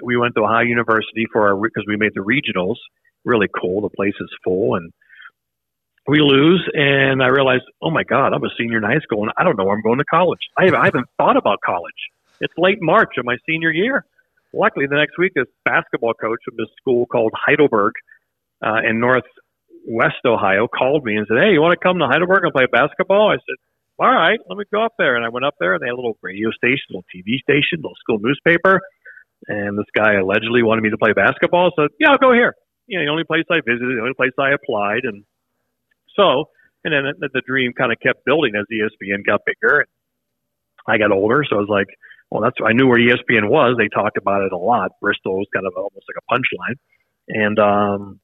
[0.03, 2.75] We went to Ohio University for our because we made the regionals.
[3.23, 3.81] Really cool.
[3.81, 4.93] The place is full, and
[6.07, 6.67] we lose.
[6.73, 9.57] And I realized, oh my God, I'm a senior in high school, and I don't
[9.57, 10.41] know where I'm going to college.
[10.57, 11.93] I haven't, I haven't thought about college.
[12.41, 14.05] It's late March of my senior year.
[14.53, 17.93] Luckily, the next week, this basketball coach from this school called Heidelberg
[18.65, 22.43] uh, in Northwest Ohio called me and said, "Hey, you want to come to Heidelberg
[22.43, 23.59] and play basketball?" I said,
[23.99, 25.93] "All right, let me go up there." And I went up there, and they had
[25.93, 28.79] a little radio station, a little TV station, a little school newspaper.
[29.47, 32.55] And this guy allegedly wanted me to play basketball, so yeah, I'll go here.
[32.87, 35.23] You know, the only place I visited, the only place I applied, and
[36.15, 36.45] so,
[36.83, 39.81] and then the, the dream kind of kept building as ESPN got bigger.
[39.81, 39.89] And
[40.87, 41.87] I got older, so I was like,
[42.29, 43.75] well, that's I knew where ESPN was.
[43.77, 44.91] They talked about it a lot.
[45.01, 46.77] Bristol was kind of almost like a punchline,
[47.29, 48.19] and um,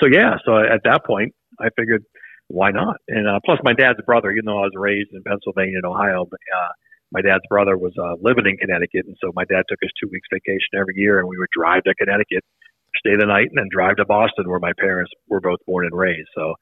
[0.00, 2.04] so yeah, so at that point, I figured,
[2.48, 2.96] why not?
[3.08, 6.26] And uh, plus, my dad's brother, even though I was raised in Pennsylvania and Ohio,
[6.30, 6.72] but uh,
[7.12, 10.08] my dad's brother was uh, living in Connecticut, and so my dad took us two
[10.12, 12.44] weeks vacation every year, and we would drive to Connecticut,
[12.98, 15.96] stay the night, and then drive to Boston, where my parents were both born and
[15.96, 16.28] raised.
[16.34, 16.54] So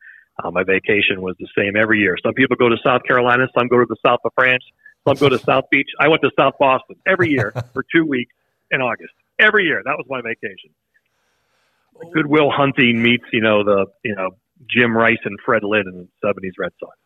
[0.43, 2.17] uh, my vacation was the same every year.
[2.23, 4.65] Some people go to South Carolina, some go to the south of France,
[5.07, 5.89] some go to South Beach.
[6.01, 8.35] I went to South Boston every year for two weeks
[8.71, 9.13] in August.
[9.39, 10.71] Every year, that was my vacation.
[12.13, 14.31] Good Will Hunting meets, you know, the you know
[14.69, 16.97] Jim Rice and Fred Lynn in the '70s Red Sox.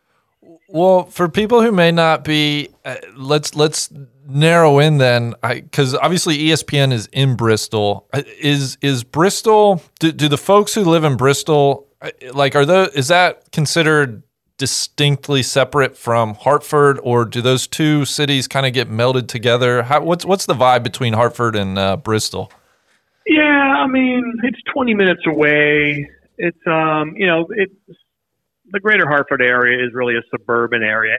[0.67, 3.91] Well, for people who may not be, uh, let's let's
[4.27, 8.07] narrow in then, because obviously ESPN is in Bristol.
[8.13, 9.81] Uh, Is is Bristol?
[9.99, 11.88] Do, do the folks who live in Bristol
[12.33, 12.89] like are those?
[12.89, 14.23] Is that considered
[14.57, 19.83] distinctly separate from Hartford, or do those two cities kind of get melded together?
[19.83, 22.51] How, what's what's the vibe between Hartford and uh, Bristol?
[23.25, 26.09] Yeah, I mean, it's 20 minutes away.
[26.37, 27.73] It's um, you know, it's
[28.71, 31.17] the greater Hartford area is really a suburban area.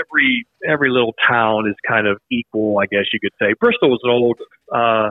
[0.00, 3.54] Every every little town is kind of equal, I guess you could say.
[3.60, 4.38] Bristol is an old
[4.72, 5.10] uh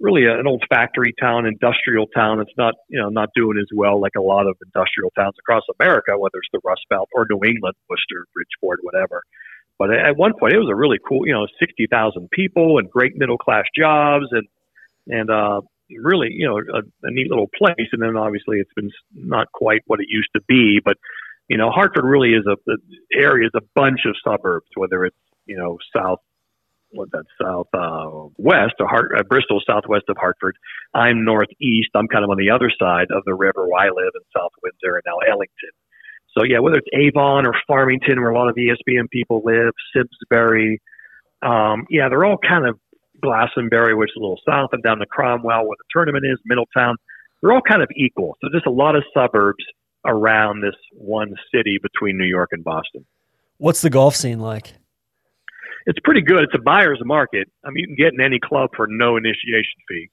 [0.00, 2.40] really an old factory town, industrial town.
[2.40, 5.62] It's not, you know, not doing as well like a lot of industrial towns across
[5.80, 9.22] America, whether it's the Rust Belt or New England, Worcester, Bridgeport, whatever.
[9.78, 12.90] But at one point, it was a really cool, you know, sixty thousand people and
[12.90, 14.46] great middle class jobs and
[15.06, 17.88] and uh, really, you know, a, a neat little place.
[17.92, 20.80] And then obviously, it's been not quite what it used to be.
[20.84, 20.96] But
[21.48, 22.78] you know, Hartford really is a the
[23.12, 26.20] area is a bunch of suburbs, whether it's you know south
[26.90, 30.56] what that south uh, west of Hart, uh, Bristol, southwest of Hartford.
[30.94, 31.90] I'm northeast.
[31.94, 34.52] I'm kind of on the other side of the river where I live in South
[34.62, 35.74] Windsor and now Ellington.
[36.36, 40.80] So yeah, whether it's Avon or Farmington, where a lot of ESPN people live, Simsbury,
[41.42, 42.78] um, yeah, they're all kind of
[43.20, 46.96] Glastonbury, which is a little south, and down to Cromwell, where the tournament is, Middletown.
[47.40, 48.36] They're all kind of equal.
[48.40, 49.64] So just a lot of suburbs
[50.04, 53.04] around this one city between New York and Boston.
[53.58, 54.74] What's the golf scene like?
[55.88, 56.42] It's pretty good.
[56.44, 57.48] It's a buyer's market.
[57.64, 60.10] I mean, you can get in any club for no initiation fee,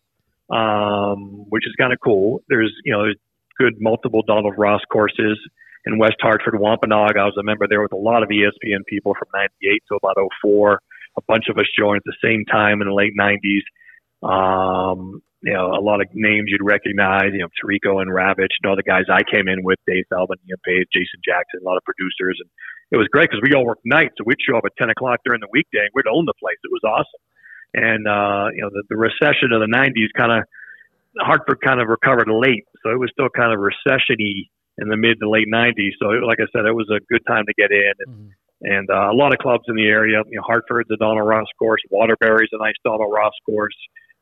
[0.50, 2.40] um, which is kind of cool.
[2.48, 3.20] There's, you know, there's
[3.60, 5.38] good multiple Donald Ross courses
[5.86, 7.18] in West Hartford, Wampanoag.
[7.18, 10.16] I was a member there with a lot of ESPN people from 98 to about
[10.42, 10.80] 04.
[11.18, 13.68] A bunch of us joined at the same time in the late 90s.
[14.24, 18.70] Um, you know, a lot of names you'd recognize, you know, Tirico and Ravech and
[18.70, 21.76] all the guys I came in with, Dave Feldman, Ian Page, Jason Jackson, a lot
[21.76, 22.40] of producers.
[22.40, 22.50] And
[22.92, 24.16] it was great because we all worked nights.
[24.18, 26.58] So we'd show up at 10 o'clock during the weekday and we'd own the place.
[26.64, 27.24] It was awesome.
[27.74, 30.48] And, uh, you know, the, the recession of the 90s kind of,
[31.20, 32.66] Hartford kind of recovered late.
[32.84, 35.96] So it was still kind of recession y in the mid to late 90s.
[36.00, 37.94] So, it, like I said, it was a good time to get in.
[38.00, 38.30] And, mm-hmm.
[38.62, 41.48] and uh, a lot of clubs in the area, you know, Hartford's a Donald Ross
[41.58, 43.76] course, Waterbury's a nice Donald Ross course.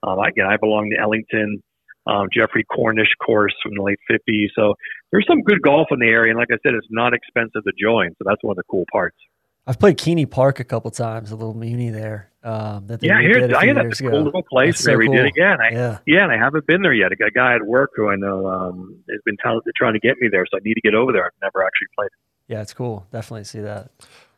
[0.03, 1.63] Um, again, I belong to Ellington,
[2.07, 4.47] um, Geoffrey Cornish course from the late 50s.
[4.55, 4.75] So
[5.11, 6.31] there's some good golf in the area.
[6.31, 8.11] And like I said, it's not expensive to join.
[8.11, 9.17] So that's one of the cool parts.
[9.65, 12.29] I've played Keney Park a couple times, a little muni there.
[12.43, 15.15] Um, that yeah, here, I had a cool little place so we cool.
[15.15, 15.61] did again.
[15.61, 15.97] I, yeah.
[16.05, 17.13] yeah, and I haven't been there yet.
[17.13, 20.27] A guy at work who I know um, has been t- trying to get me
[20.29, 21.25] there, so I need to get over there.
[21.25, 22.51] I've never actually played it.
[22.53, 23.07] Yeah, it's cool.
[23.13, 23.91] Definitely see that.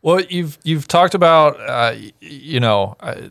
[0.04, 2.96] Well, you've you've talked about uh, you know.
[3.00, 3.30] Uh,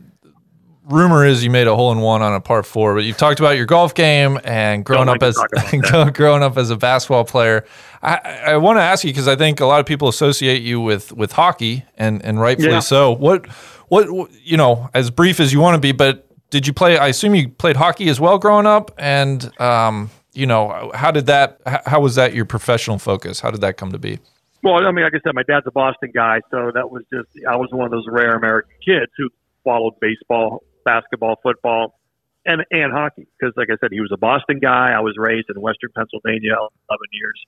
[0.85, 3.41] rumor is you made a hole in one on a par four, but you've talked
[3.41, 7.65] about your golf game and growing like up as growing up as a basketball player.
[8.03, 10.81] I, I want to ask you because I think a lot of people associate you
[10.81, 12.81] with with hockey, and and rightfully Yeah.
[12.81, 13.13] so.
[13.13, 13.47] What
[13.89, 14.09] what
[14.43, 16.99] you know, as brief as you want to be, but did you play?
[16.99, 21.27] I assume you played hockey as well growing up, and um, you know, how did
[21.27, 21.61] that?
[21.87, 23.41] How was that your professional focus?
[23.41, 24.19] How did that come to be?
[24.63, 27.29] Well, I mean, like I said, my dad's a Boston guy, so that was just
[27.49, 29.29] I was one of those rare American kids who
[29.63, 31.99] followed baseball, basketball, football,
[32.47, 34.93] and and hockey because, like I said, he was a Boston guy.
[34.93, 37.41] I was raised in Western Pennsylvania, eleven years,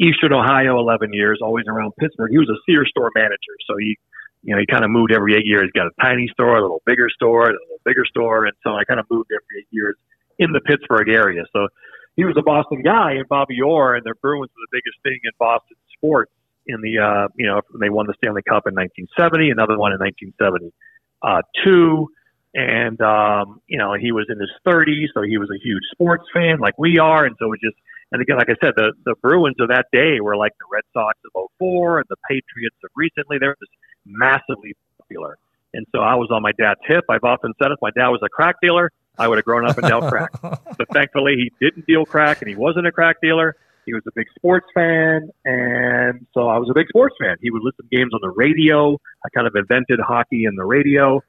[0.00, 2.30] Eastern Ohio, eleven years, always around Pittsburgh.
[2.30, 3.98] He was a Sears store manager, so he,
[4.42, 5.64] you know, he kind of moved every eight years.
[5.64, 8.74] He's got a tiny store, a little bigger store, a little bigger store, and so
[8.74, 9.96] I kind of moved every eight years
[10.38, 11.44] in the Pittsburgh area.
[11.52, 11.68] So
[12.16, 15.18] he was a Boston guy, and Bobby Orr and the Bruins were the biggest thing
[15.24, 16.32] in Boston sports
[16.66, 19.98] in the uh, you know they won the Stanley Cup in 1970, another one in
[19.98, 22.08] 1972,
[22.54, 26.24] and um, you know he was in his 30s, so he was a huge sports
[26.32, 27.76] fan like we are, and so it just
[28.10, 30.84] and again like I said, the the Bruins of that day were like the Red
[30.92, 33.38] Sox of '04 and the Patriots of recently.
[33.38, 33.72] They're just
[34.04, 35.38] massively popular,
[35.72, 37.04] and so I was on my dad's hip.
[37.08, 39.78] I've often said if my dad was a crack dealer, I would have grown up
[39.78, 40.32] and dealt crack.
[40.42, 43.56] but thankfully, he didn't deal crack, and he wasn't a crack dealer.
[43.86, 47.36] He was a big sports fan, and so I was a big sports fan.
[47.40, 48.94] He would listen to games on the radio.
[49.24, 51.20] I kind of invented hockey in the radio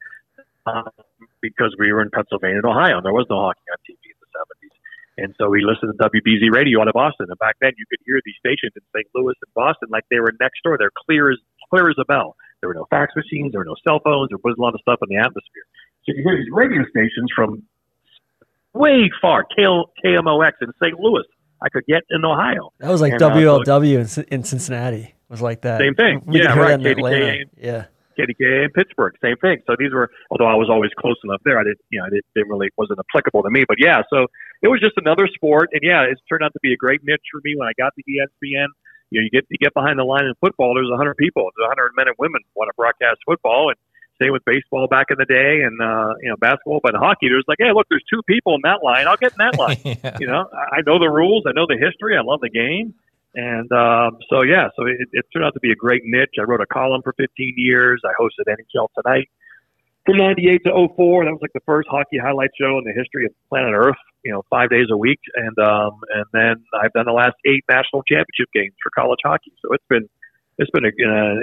[1.40, 4.18] because we were in Pennsylvania and Ohio, and there was no hockey on TV in
[4.20, 4.74] the 70s.
[5.16, 7.26] And so we listened to WBZ radio out of Boston.
[7.28, 9.06] And back then, you could hear these stations in St.
[9.14, 10.76] Louis and Boston like they were next door.
[10.78, 11.38] They're clear as
[11.70, 12.34] clear as a bell.
[12.60, 13.52] There were no fax machines.
[13.52, 14.30] There were no cell phones.
[14.30, 15.64] There was a lot of stuff in the atmosphere.
[16.06, 17.62] So you hear these radio stations from
[18.72, 20.98] way far, K- KMOX in St.
[20.98, 21.24] Louis.
[21.62, 22.72] I could get in Ohio.
[22.80, 25.14] That was like And, uh, WLW in, Cin- in Cincinnati.
[25.28, 25.80] Was like that.
[25.80, 26.22] Same thing.
[26.26, 26.80] We Yeah, right.
[26.82, 27.46] that in KDKA.
[27.56, 27.88] Atlanta.
[28.18, 29.58] KDKA in Pittsburgh, same thing.
[29.66, 32.24] So these were, although I was always close enough there, I didn't, you know, it
[32.34, 33.64] didn't really wasn't applicable to me.
[33.66, 34.26] But yeah, so
[34.62, 37.26] it was just another sport, and yeah, it's turned out to be a great niche
[37.30, 38.68] for me when I got to ESPN.
[39.10, 40.74] You know, you get you get behind the line in football.
[40.74, 41.50] There's 100 people.
[41.54, 43.78] There's 100 men and women want to broadcast football, and
[44.22, 46.80] same with baseball back in the day, and uh, you know, basketball.
[46.82, 49.06] But in hockey, there's like, hey, look, there's two people in that line.
[49.06, 49.78] I'll get in that line.
[49.84, 50.16] yeah.
[50.20, 51.44] You know, I know the rules.
[51.46, 52.16] I know the history.
[52.16, 52.94] I love the game.
[53.34, 56.34] And um, so, yeah, so it, it turned out to be a great niche.
[56.38, 58.00] I wrote a column for 15 years.
[58.04, 59.28] I hosted NHL Tonight
[60.04, 61.24] from 98 to 04.
[61.24, 64.32] That was like the first hockey highlight show in the history of planet Earth, you
[64.32, 65.20] know, five days a week.
[65.34, 69.52] And um, and then I've done the last eight national championship games for college hockey.
[69.62, 70.08] So it's been
[70.58, 70.90] it's been a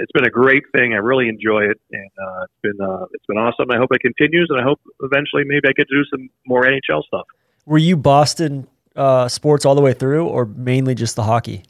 [0.00, 0.94] it's been a great thing.
[0.94, 3.70] I really enjoy it, and uh, it's been uh, it's been awesome.
[3.70, 6.64] I hope it continues, and I hope eventually maybe I get to do some more
[6.64, 7.26] NHL stuff.
[7.66, 8.66] Were you Boston
[8.96, 11.64] uh, sports all the way through, or mainly just the hockey?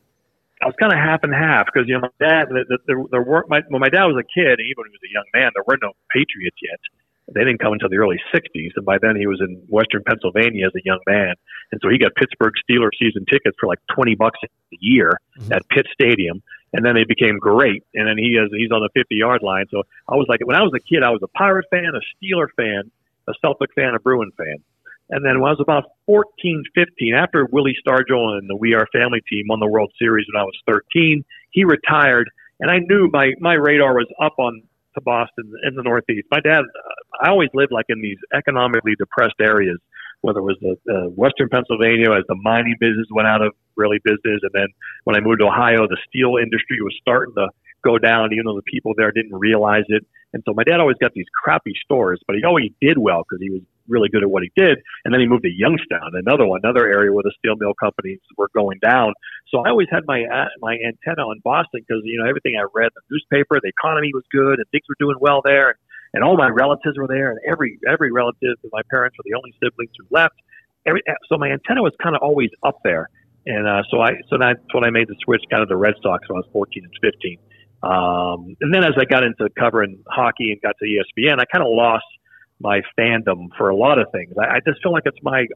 [0.63, 2.47] I was kind of half and half because you know my dad
[2.87, 5.27] there, weren't my when my dad was a kid, even when he was a young
[5.35, 6.79] man, there were no Patriots yet.
[7.35, 10.67] They didn't come until the early '60s, and by then he was in Western Pennsylvania
[10.67, 11.35] as a young man,
[11.73, 14.49] and so he got Pittsburgh Steelers season tickets for like twenty bucks a
[14.79, 15.53] year mm-hmm.
[15.53, 16.43] at Pitt Stadium,
[16.73, 17.83] and then they became great.
[17.95, 19.67] And then he is he's on the 50 yard line.
[19.71, 22.03] So I was like, when I was a kid, I was a Pirate fan, a
[22.15, 22.91] Steeler fan,
[23.29, 24.63] a Celtic fan, a Bruin fan.
[25.13, 28.87] And then when I was about 14, 15, after Willie Stargell and the We Are
[28.93, 32.31] Family team won the World Series when I was 13, he retired.
[32.61, 34.63] And I knew my, my radar was up on
[34.95, 36.27] to Boston in the Northeast.
[36.31, 36.65] My dad,
[37.21, 39.79] I always lived like in these economically depressed areas,
[40.23, 43.99] whether it was the, uh, Western Pennsylvania as the mining business went out of really
[44.05, 44.41] business.
[44.43, 44.69] And then
[45.05, 47.49] when I moved to Ohio, the steel industry was starting to
[47.85, 50.07] go down, even though the people there didn't realize it.
[50.33, 53.43] And so my dad always got these crappy stores, but he always did well because
[53.43, 54.79] he was really good at what he did.
[55.05, 58.21] And then he moved to Youngstown, another one, another area where the steel mill companies
[58.37, 59.15] were going down.
[59.51, 62.65] So I always had my uh, my antenna on Boston because you know everything I
[62.75, 65.79] read, the newspaper, the economy was good, and things were doing well there, and,
[66.15, 69.53] and all my relatives were there, and every every relative, my parents were the only
[69.63, 70.35] siblings who left.
[70.87, 73.09] Every, so my antenna was kind of always up there,
[73.47, 75.95] and uh, so I so that's when I made the switch kind of the Red
[76.03, 77.39] Sox when I was 14 and 15.
[77.83, 81.67] Um, and then as I got into covering hockey and got to ESPN, I kind
[81.67, 82.07] of lost
[82.63, 84.33] my fandom for a lot of things.
[84.39, 85.47] I, I just feel like it's my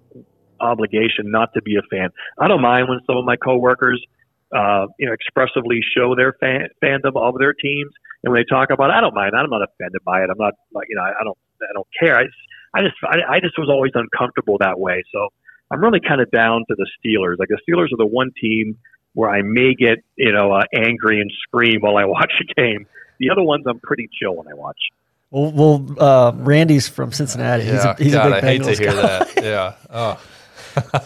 [0.61, 2.11] obligation not to be a fan.
[2.39, 4.05] I don't mind when some of my coworkers,
[4.55, 7.93] uh, you know, expressively show their fan, fandom of their teams,
[8.25, 9.33] and when they talk about, it, I don't mind.
[9.37, 10.31] I'm not offended by it.
[10.31, 12.17] I'm not like you know, I don't, I don't care.
[12.17, 12.37] I just,
[12.75, 15.03] I just, I, I just was always uncomfortable that way.
[15.13, 15.29] So
[15.71, 17.39] I'm really kind of down to the Steelers.
[17.39, 18.79] Like the Steelers are the one team
[19.15, 22.87] where I may get, you know, uh, angry and scream while I watch a game.
[23.19, 24.77] The other ones, I'm pretty chill when I watch.
[25.37, 27.65] Well, well uh, Randy's from Cincinnati.
[27.65, 29.03] Yeah, he's a, he's God, a big I hate Bengals to hear guy.
[29.03, 29.45] that.
[29.45, 29.75] Yeah.
[29.91, 30.21] Oh.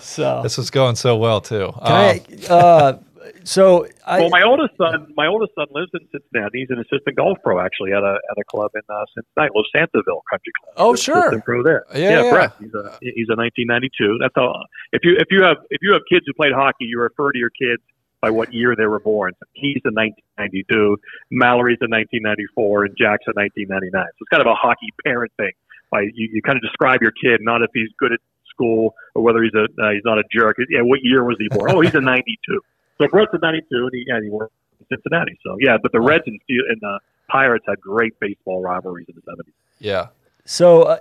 [0.01, 1.71] So this was going so well too.
[1.87, 2.99] Can I, uh,
[3.45, 6.61] so I, well, my oldest son, my oldest son lives in Cincinnati.
[6.61, 10.23] He's an assistant golf pro actually at a at a club in uh, Cincinnati, Losantiville
[10.29, 10.75] Country Club.
[10.77, 11.41] Oh, He's sure.
[11.43, 11.85] pro there.
[11.95, 12.31] Yeah, yeah.
[12.31, 12.53] Brett.
[12.59, 14.19] He's a he's a 1992.
[14.21, 14.65] That's all.
[14.93, 17.39] If you if you have if you have kids who played hockey, you refer to
[17.39, 17.83] your kids
[18.21, 19.33] by what year they were born.
[19.39, 20.97] So he's in 1992,
[21.31, 23.93] Mallory's in 1994, and Jack's in 1999.
[23.93, 25.53] So it's kind of a hockey parent thing.
[25.91, 29.23] By you, you kind of describe your kid not if he's good at school or
[29.23, 30.57] whether he's a uh, he's not a jerk.
[30.69, 31.73] Yeah, what year was he born?
[31.73, 32.61] Oh, he's in '92.
[32.99, 35.37] So Brett's in '92, and he, yeah, he worked in Cincinnati.
[35.43, 39.23] So yeah, but the Reds and, and the Pirates had great baseball rivalries in the
[39.23, 39.53] '70s.
[39.81, 40.09] Yeah.
[40.45, 40.99] So, uh,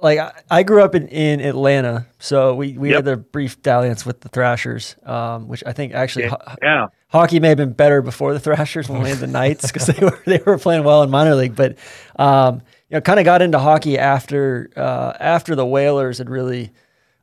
[0.00, 2.96] like, I, I grew up in, in Atlanta, so we, we Yep.
[2.96, 6.86] had the brief dalliance with the Thrashers, um, which I think actually Yeah, ho- yeah.
[7.08, 10.04] hockey may have been better before the Thrashers when we had the Knights because they
[10.04, 11.76] were they were playing well in minor league, but
[12.16, 16.70] um, you know, kind of got into hockey after uh, after the Whalers had really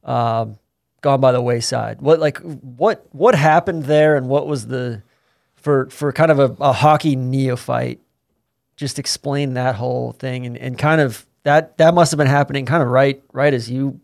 [0.03, 0.57] um,
[1.01, 2.01] gone by the wayside.
[2.01, 5.01] What like what what happened there, and what was the
[5.55, 7.99] for for kind of a, a hockey neophyte?
[8.77, 12.65] Just explain that whole thing, and, and kind of that that must have been happening
[12.65, 14.01] kind of right right as you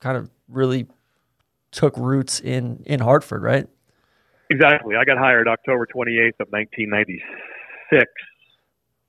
[0.00, 0.86] kind of really
[1.70, 3.68] took roots in in Hartford, right?
[4.50, 4.96] Exactly.
[4.96, 8.06] I got hired October 28th of 1996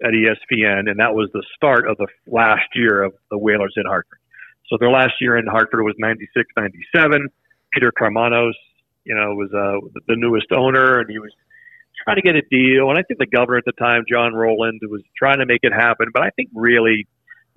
[0.03, 3.85] at ESPN, and that was the start of the last year of the Whalers in
[3.85, 4.19] Hartford.
[4.67, 7.29] So their last year in Hartford was 96, 97.
[7.71, 8.51] Peter Karmanos,
[9.05, 11.31] you know, was uh, the newest owner, and he was
[12.03, 12.89] trying to get a deal.
[12.89, 15.71] And I think the governor at the time, John Rowland, was trying to make it
[15.71, 16.07] happen.
[16.13, 17.07] But I think really,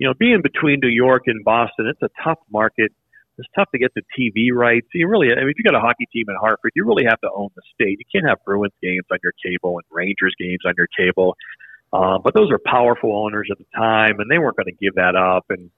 [0.03, 2.91] you know, being between New York and Boston, it's a tough market.
[3.37, 4.87] It's tough to get the TV rights.
[4.93, 7.21] You really, I mean, if you got a hockey team in Hartford, you really have
[7.21, 7.99] to own the state.
[8.03, 11.37] You can't have Bruins games on your cable and Rangers games on your cable.
[11.93, 14.95] Uh, but those are powerful owners at the time, and they weren't going to give
[14.95, 15.45] that up.
[15.47, 15.71] And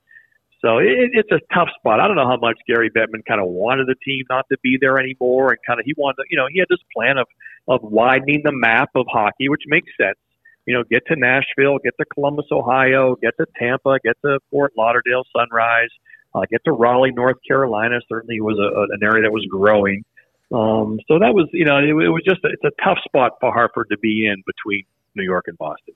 [0.59, 1.99] so it, it's a tough spot.
[1.99, 4.79] I don't know how much Gary Bettman kind of wanted the team not to be
[4.81, 7.27] there anymore, and kind of he wanted, you know, he had this plan of
[7.67, 10.17] of widening the map of hockey, which makes sense.
[10.65, 14.73] You know, get to Nashville, get to Columbus, Ohio, get to Tampa, get to Fort
[14.77, 15.89] Lauderdale, Sunrise,
[16.33, 17.99] uh, get to Raleigh, North Carolina.
[18.09, 20.03] Certainly was a, an area that was growing.
[20.51, 23.33] Um, so that was, you know, it, it was just a, it's a tough spot
[23.39, 24.83] for Hartford to be in between
[25.15, 25.95] New York and Boston.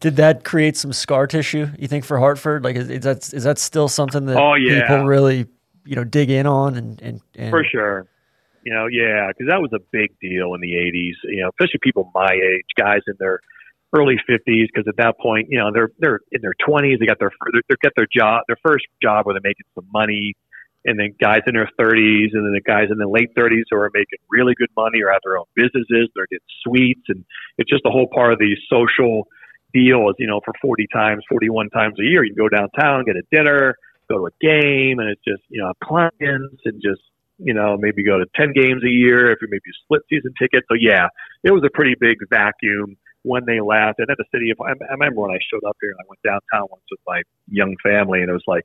[0.00, 1.68] Did that create some scar tissue?
[1.78, 2.64] You think for Hartford?
[2.64, 4.82] Like, is, is that is that still something that Oh, yeah.
[4.82, 5.46] people really,
[5.84, 8.06] you know, dig in on and and, and For sure.
[8.64, 11.80] You know, yeah, because that was a big deal in the 80s, you know, especially
[11.82, 13.40] people my age, guys in their
[13.96, 17.18] early 50s, because at that point, you know, they're they're in their 20s, they got
[17.18, 20.34] their they got their job, their first job where they're making some money,
[20.84, 23.76] and then guys in their 30s, and then the guys in the late 30s who
[23.78, 26.08] are making really good money or have their own businesses.
[26.14, 27.24] They're getting suites, and
[27.56, 29.26] it's just a whole part of the social
[29.72, 30.08] deal.
[30.10, 33.16] Is you know, for 40 times, 41 times a year, you can go downtown, get
[33.16, 33.74] a dinner,
[34.08, 37.00] go to a game, and it's just you know clients and just
[37.38, 40.66] you know maybe go to 10 games a year if you're maybe split season tickets.
[40.68, 41.08] So yeah,
[41.42, 42.96] it was a pretty big vacuum
[43.28, 44.00] when they left.
[44.00, 46.08] And at the city of, I, I remember when I showed up here and I
[46.08, 48.64] went downtown once with my young family, and it was like,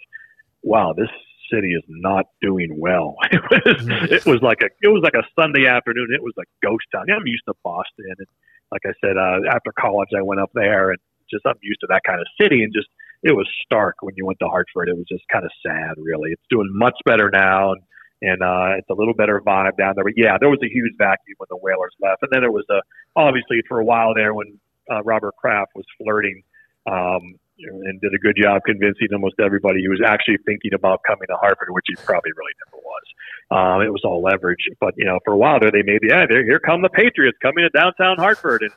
[0.63, 1.11] wow, this
[1.51, 3.15] city is not doing well.
[3.31, 6.07] It was, it was like a, it was like a Sunday afternoon.
[6.15, 7.05] It was a ghost town.
[7.11, 8.27] I'm used to Boston, and
[8.71, 10.99] like I said, uh, after college, I went up there, and
[11.29, 12.87] just I'm used to that kind of city, and just
[13.21, 14.89] it was stark when you went to Hartford.
[14.89, 16.31] It was just kind of sad, really.
[16.31, 17.81] It's doing much better now, and
[18.23, 20.05] and uh, it's a little better vibe down there.
[20.05, 22.65] But yeah, there was a huge vacuum when the Whalers left, and then there was
[22.71, 22.79] a
[23.15, 24.57] obviously for a while there when
[24.89, 26.41] uh, Robert Kraft was flirting
[26.87, 31.27] um, and did a good job convincing almost everybody he was actually thinking about coming
[31.27, 33.05] to Hartford, which he probably really never was.
[33.51, 36.15] Um, it was all leverage, but you know, for a while there, they made the
[36.15, 38.73] yeah, here come the Patriots coming to downtown Hartford, and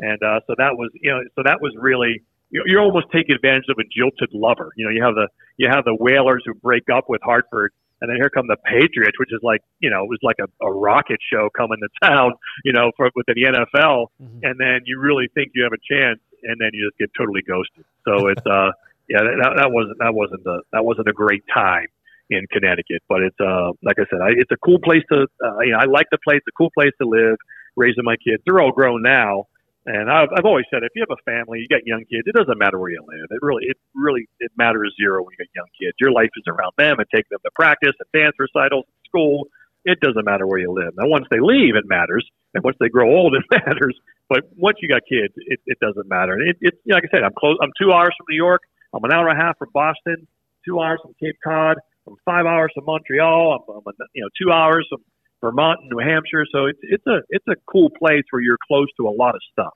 [0.00, 3.66] and uh, so that was you know, so that was really you're almost taking advantage
[3.68, 4.72] of a jilted lover.
[4.76, 8.10] You know, you have the you have the Whalers who break up with Hartford, and
[8.10, 10.70] then here come the Patriots, which is like you know it was like a, a
[10.70, 12.32] rocket show coming to town,
[12.64, 14.38] you know, for within the NFL, mm-hmm.
[14.42, 17.42] and then you really think you have a chance, and then you just get totally
[17.42, 17.84] ghosted.
[18.06, 18.70] So it's uh
[19.08, 21.86] yeah that, that wasn't that wasn't a that wasn't a great time
[22.30, 25.60] in Connecticut, but it's uh like I said, I, it's a cool place to uh,
[25.60, 27.36] you know I like the place, a cool place to live,
[27.76, 28.42] raising my kids.
[28.46, 29.46] They're all grown now
[29.88, 32.36] and I've, I've always said, if you have a family, you got young kids, it
[32.36, 33.24] doesn't matter where you live.
[33.30, 35.96] It really, it really, it matters zero when you got young kids.
[35.98, 39.48] Your life is around them and taking them to practice and dance recitals, school.
[39.84, 40.92] It doesn't matter where you live.
[40.96, 43.96] Now, once they leave, it matters, and once they grow old, it matters.
[44.28, 46.36] But once you got kids, it, it doesn't matter.
[46.36, 47.56] It, it, like I said, I'm close.
[47.62, 48.60] I'm two hours from New York.
[48.92, 50.28] I'm an hour and a half from Boston.
[50.68, 51.78] Two hours from Cape Cod.
[52.06, 53.64] I'm five hours from Montreal.
[53.68, 55.00] I'm, I'm you know two hours from
[55.40, 56.44] Vermont and New Hampshire.
[56.52, 59.40] So it's it's a it's a cool place where you're close to a lot of
[59.52, 59.74] stuff.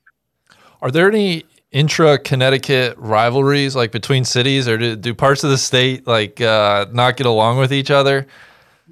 [0.81, 5.59] Are there any intra Connecticut rivalries like between cities, or do, do parts of the
[5.59, 8.27] state like uh, not get along with each other?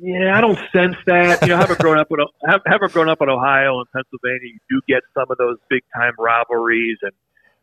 [0.01, 1.43] Yeah, I don't sense that.
[1.43, 2.21] You know, having grown up with
[2.67, 6.13] having grown up in Ohio and Pennsylvania, you do get some of those big time
[6.19, 7.13] rivalries, and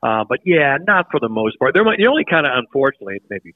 [0.04, 1.74] uh, but yeah, not for the most part.
[1.74, 3.56] There might the only kind of unfortunately, maybe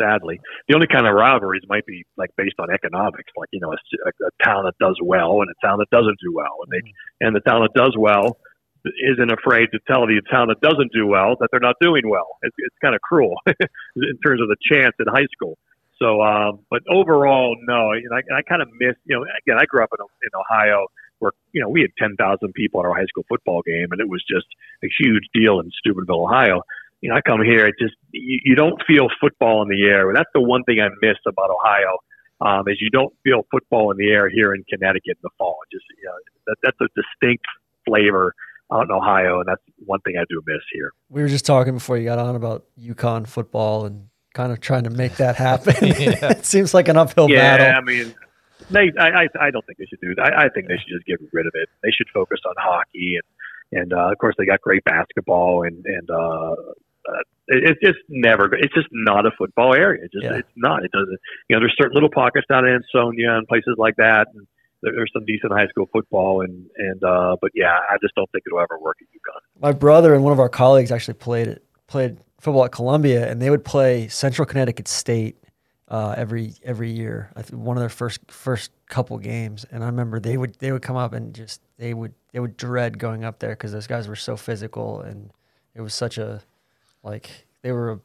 [0.00, 3.72] sadly, the only kind of rivalries might be like based on economics, like you know,
[3.72, 6.78] a, a town that does well and a town that doesn't do well, and they
[6.78, 7.26] mm-hmm.
[7.26, 8.38] and the town that does well
[8.86, 12.38] isn't afraid to tell the town that doesn't do well that they're not doing well.
[12.42, 15.58] It's, it's kind of cruel in terms of the chance in high school.
[15.98, 17.92] So, um, but overall, no.
[17.92, 20.86] And I, I kind of miss, you know, again, I grew up in, in Ohio
[21.18, 24.08] where, you know, we had 10,000 people at our high school football game and it
[24.08, 24.46] was just
[24.84, 26.62] a huge deal in Steubenville, Ohio.
[27.06, 30.10] You know, I come here, it just, you, you don't feel football in the air.
[30.12, 31.98] That's the one thing I miss about Ohio.
[32.40, 35.56] Um, is you don't feel football in the air here in Connecticut in the fall.
[35.72, 36.14] Just, you know,
[36.48, 37.44] that, that's a distinct
[37.86, 38.34] flavor
[38.72, 40.90] out in Ohio, and that's one thing I do miss here.
[41.08, 44.82] We were just talking before you got on about UConn football and kind of trying
[44.82, 45.76] to make that happen.
[45.80, 46.32] yeah.
[46.32, 47.66] it seems like an uphill yeah, battle.
[47.66, 48.14] Yeah, I mean,
[48.68, 50.34] they, I, I, I don't think they should do that.
[50.36, 51.68] I, I think they should just get rid of it.
[51.84, 55.84] They should focus on hockey and, and uh, of course they got great basketball and
[55.86, 56.54] and uh,
[57.08, 58.52] uh, it's just never.
[58.54, 60.04] It's just not a football area.
[60.04, 60.38] It just yeah.
[60.38, 60.84] it's not.
[60.84, 61.18] It doesn't.
[61.48, 64.28] You know, there's certain little pockets down in Ansonia and places like that.
[64.34, 64.46] And,
[64.82, 68.44] there's some decent high school football and and uh, but yeah, I just don't think
[68.46, 69.40] it'll ever work at UConn.
[69.60, 73.40] My brother and one of our colleagues actually played it played football at Columbia, and
[73.40, 75.42] they would play Central Connecticut State
[75.88, 77.30] uh, every every year.
[77.36, 80.72] I think one of their first first couple games, and I remember they would they
[80.72, 83.86] would come up and just they would they would dread going up there because those
[83.86, 85.30] guys were so physical, and
[85.74, 86.42] it was such a
[87.06, 87.30] like
[87.62, 88.00] they were a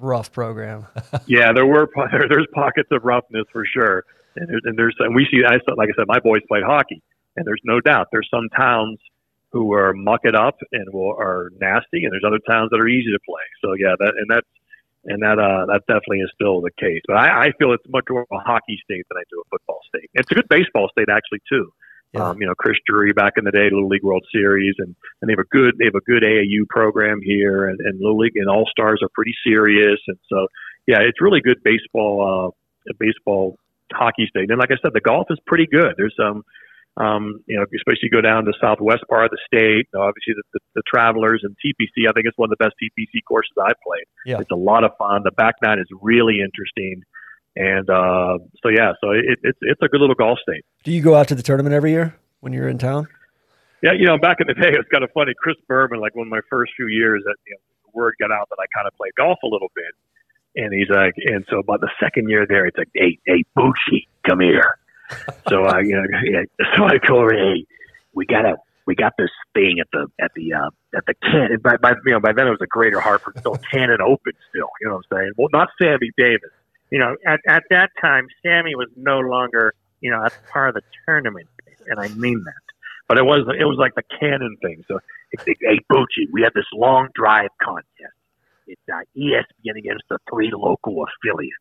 [0.00, 0.86] rough program.
[1.26, 1.88] yeah, there were
[2.28, 4.04] there's pockets of roughness for sure.
[4.36, 7.02] And there's, and there's, and we see, I like I said, my boys played hockey,
[7.36, 8.98] and there's no doubt there's some towns
[9.50, 12.88] who are muck it up and will are nasty, and there's other towns that are
[12.88, 13.44] easy to play.
[13.62, 14.48] So yeah, that and that's
[15.06, 17.00] and that uh, that definitely is still the case.
[17.06, 19.48] But I, I feel it's much more of a hockey state than I do a
[19.48, 20.10] football state.
[20.14, 21.72] It's a good baseball state actually too.
[22.16, 22.30] Yeah.
[22.30, 25.28] Um, you know, Chris Drury back in the day, Little League World Series, and, and
[25.28, 28.36] they have a good they have a good AAU program here, and, and Little League
[28.36, 30.46] and All Stars are pretty serious, and so
[30.86, 32.54] yeah, it's really good baseball
[32.88, 33.56] uh, baseball
[33.92, 34.50] hockey state.
[34.50, 35.94] And like I said, the golf is pretty good.
[35.96, 36.42] There's some,
[36.96, 39.86] um, you know, especially go down the southwest part of the state.
[39.92, 42.08] You know, obviously, the, the, the Travelers and TPC.
[42.08, 44.06] I think it's one of the best TPC courses I've played.
[44.24, 44.40] Yeah.
[44.40, 45.22] It's a lot of fun.
[45.24, 47.02] The back nine is really interesting.
[47.56, 50.64] And uh, so yeah, so it, it's it's a good little golf state.
[50.84, 53.08] Do you go out to the tournament every year when you're in town?
[53.82, 55.32] Yeah, you know, back in the day, it's kind of funny.
[55.38, 58.30] Chris Berman, like one of my first few years, that you know, the word got
[58.30, 59.94] out that I kind of played golf a little bit,
[60.56, 64.06] And he's like, and so about the second year there, it's like, hey, hey, Bucci,
[64.28, 64.78] come here.
[65.48, 66.42] so I, you know, yeah,
[66.76, 67.64] so I go over, hey,
[68.12, 71.56] we gotta, we got this thing at the at the uh, at the can.
[71.62, 74.68] By, by you know, by then it was a Greater Hartford, still Canon Open, still.
[74.80, 75.32] You know what I'm saying?
[75.36, 76.50] Well, not Sammy Davis.
[76.90, 80.74] You know, at at that time, Sammy was no longer, you know, that's part of
[80.76, 81.48] the tournament,
[81.88, 82.54] and I mean that.
[83.08, 84.84] But it was it was like the Canon thing.
[84.88, 85.00] So,
[85.44, 88.14] hey, Bucci, we had this long drive contest.
[88.66, 91.54] It's uh, ESPN against the three local affiliates.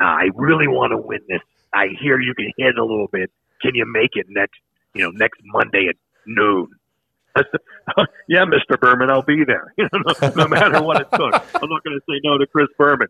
[0.00, 1.40] Uh, I really want to win this.
[1.74, 3.30] I hear you can hit a little bit.
[3.60, 4.58] Can you make it next,
[4.94, 5.96] you know, next Monday at
[6.26, 6.68] noon?
[8.28, 8.78] Yeah, Mr.
[8.78, 9.74] Berman, I'll be there.
[9.78, 11.34] You know, no, no matter what it took.
[11.34, 13.08] I'm not going to say no to Chris Berman.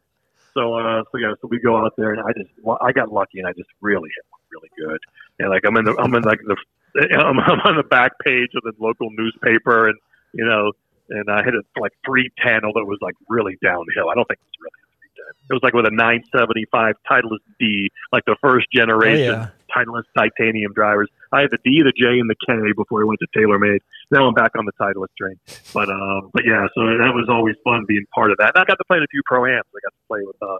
[0.54, 3.38] So, uh, so yeah, so we go out there, and I just, I got lucky,
[3.38, 5.00] and I just really hit one really good.
[5.38, 6.56] And like, I'm in the, I'm in like the,
[7.16, 9.98] I'm, I'm on the back page of the local newspaper, and
[10.32, 10.72] you know,
[11.10, 14.10] and I hit it like 310, although it was like really downhill.
[14.10, 14.78] I don't think it was really
[15.18, 15.50] 310.
[15.50, 19.48] It was like with a 975 Titleist D, like the first generation Oh, yeah.
[19.74, 21.08] Titleist titanium drivers.
[21.32, 23.80] I had the D, the J, and the K before I went to TaylorMade.
[24.10, 25.38] Now I'm back on the Titleist train.
[25.72, 28.52] But uh, but yeah, so that was always fun being part of that.
[28.54, 29.66] And I got to play in a few pro ams.
[29.70, 30.58] I got to play with uh,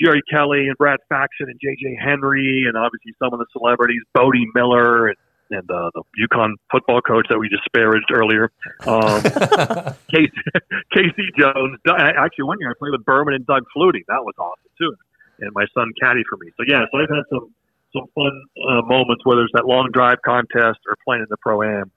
[0.00, 4.48] Jerry Kelly and Brad Faxon and JJ Henry, and obviously some of the celebrities, Bode
[4.54, 5.16] Miller and
[5.50, 8.50] and uh, the UConn football coach that we disparaged earlier,
[8.86, 9.20] um,
[10.10, 10.32] Casey,
[10.94, 11.78] Casey Jones.
[11.86, 14.04] Actually, one year I played with Berman and Doug Flutie.
[14.08, 14.94] That was awesome too.
[15.40, 16.50] And my son caddy for me.
[16.56, 17.52] So yeah, so I've had some
[17.92, 18.32] some fun
[18.68, 21.90] uh, moments where there's that long drive contest or playing in the pro am.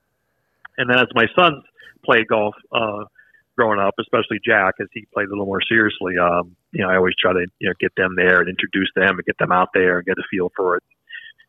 [0.77, 1.63] And then as my sons
[2.05, 3.05] played golf uh,
[3.57, 6.97] growing up, especially Jack, as he played a little more seriously, um, you know, I
[6.97, 9.69] always try to you know get them there and introduce them and get them out
[9.73, 10.83] there and get a feel for it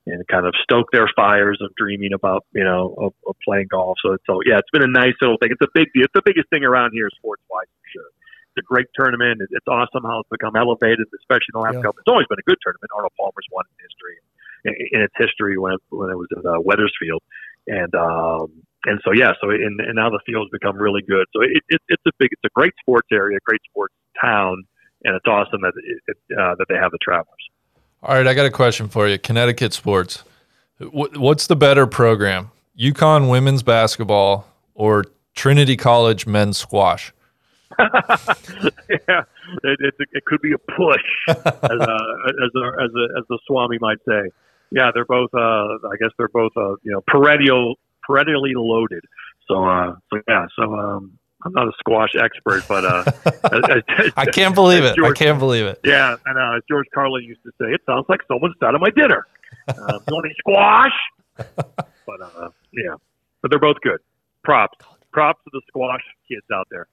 [0.06, 3.98] and kind of stoke their fires of dreaming about you know of, of playing golf.
[4.02, 5.50] So so yeah, it's been a nice little thing.
[5.52, 6.04] It's a big deal.
[6.04, 8.08] It's the biggest thing around here sports wise for sure.
[8.56, 9.42] It's a great tournament.
[9.50, 11.82] It's awesome how it's become elevated, especially in the last Yeah.
[11.92, 12.00] couple.
[12.00, 12.90] It's always been a good tournament.
[12.96, 14.16] Arnold Palmer's won in history
[14.64, 17.22] in, in its history when when it was in uh, Wethersfield,
[17.68, 21.26] and um, and so yeah, so and, and now the field's become really good.
[21.34, 24.64] So it, it, it's a big, it's a great sports area, great sports town,
[25.04, 27.50] and it's awesome that it, it, uh, that they have the travelers.
[28.02, 29.18] All right, I got a question for you.
[29.18, 30.22] Connecticut sports.
[30.78, 32.50] Wh- What's the better program?
[32.78, 35.04] UConn women's basketball or
[35.34, 37.12] Trinity College men's squash?
[37.78, 39.22] yeah,
[39.64, 43.38] it, it, it could be a push, as a, as a, as a, as the
[43.46, 44.30] Swami might say.
[44.70, 45.30] Yeah, they're both.
[45.34, 46.52] Uh, I guess they're both.
[46.56, 47.76] Uh, you know, perennial,
[48.08, 49.04] perennially loaded.
[49.46, 50.46] So, uh, so yeah.
[50.56, 53.04] So, um, I'm not a squash expert, but uh,
[54.16, 54.98] I can't believe it.
[55.00, 55.78] I can't believe it.
[55.84, 56.56] Yeah, know.
[56.56, 59.24] As George Carlin used to say, it sounds like someone started my dinner.
[59.68, 59.74] Uh,
[60.08, 60.92] you want any squash?
[61.36, 62.94] But uh, yeah,
[63.40, 64.00] but they're both good.
[64.42, 64.76] Props,
[65.12, 66.88] props to the squash kids out there.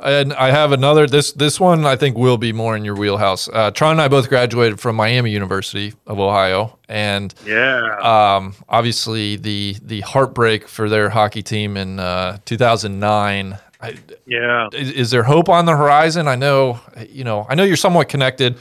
[0.00, 1.08] And I have another.
[1.08, 3.48] This this one I think will be more in your wheelhouse.
[3.48, 9.34] Uh, Tron and I both graduated from Miami University of Ohio, and Yeah, um, obviously
[9.36, 13.58] the the heartbreak for their hockey team in uh, 2009.
[13.80, 13.94] I,
[14.26, 14.68] yeah.
[14.72, 16.26] is, is there hope on the horizon?
[16.26, 18.56] I know, you know, I know you're somewhat connected,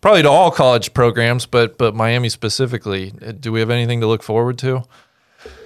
[0.00, 3.12] probably to all college programs, but but Miami specifically.
[3.24, 4.82] Uh, Do we have anything to look forward to?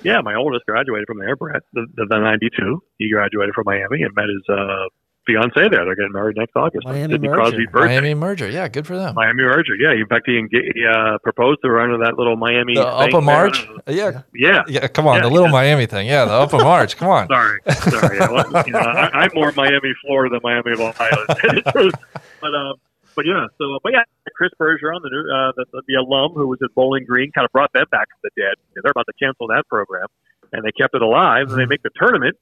[0.03, 2.83] Yeah, my oldest graduated from there, Brett, the, the, the 92.
[2.99, 4.85] He graduated from Miami and met his uh,
[5.27, 5.85] fiance there.
[5.87, 6.87] They're getting married next August.
[6.87, 7.41] on Miami Sidney merger.
[7.41, 7.87] Crosby's birthday.
[7.89, 9.15] Miami merger, yeah, good for them.
[9.15, 9.75] Miami merger.
[9.81, 12.75] Yeah, in fact, he, enga- he uh, proposed to her under that little Miami.
[12.75, 14.63] The thing Upham arch, yeah, Yeah.
[14.69, 14.87] yeah.
[14.89, 15.53] Come on, Yeah, the little yeah.
[15.53, 16.97] Miami thing, yeah, the Upham arch.
[16.99, 17.29] Come on.
[17.29, 18.19] Sorry, sorry.
[18.19, 21.25] Yeah, well, you know, I, I'm more Miami, Florida than Miami of Ohio.
[22.41, 22.75] but um,
[23.15, 23.47] but yeah.
[23.59, 24.03] So, but yeah,
[24.37, 27.53] Chris Bergeron, the new, uh, the, the alum who was at Bowling Green, kind of
[27.53, 28.55] brought them back from the dead.
[28.75, 30.07] They're about to cancel that program,
[30.53, 32.37] and they kept it alive, and they make the tournament.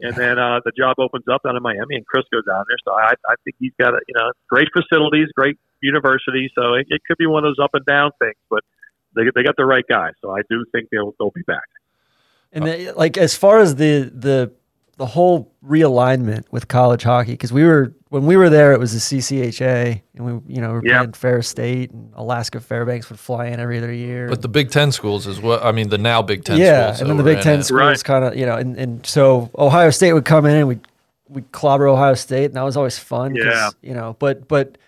[0.00, 2.78] And then uh, the job opens up down in Miami, and Chris goes down there.
[2.84, 6.50] So I, I think he's got a, you know great facilities, great university.
[6.54, 8.62] So it, it could be one of those up and down things, but
[9.16, 10.10] they they got the right guy.
[10.20, 11.66] So I do think they'll they'll be back.
[12.52, 14.52] And the, like as far as the the
[14.98, 18.92] the whole realignment with college hockey, because we were when we were there, it was
[18.92, 20.98] the CCHA, and we you know we were Yeah.
[20.98, 24.28] playing Ferris State and Alaska Fairbanks would fly in every other year.
[24.28, 25.88] But the Big Ten schools is what I mean.
[25.88, 27.00] The now Big Ten yeah, schools.
[27.00, 27.64] and then the Big Ten it.
[27.64, 28.04] schools Right.
[28.04, 30.78] kind of you know, and, and so Ohio State would come in and we
[31.28, 33.34] we clobber Ohio State, and that was always fun.
[33.34, 33.70] Yeah.
[33.82, 34.16] you know.
[34.18, 34.78] But but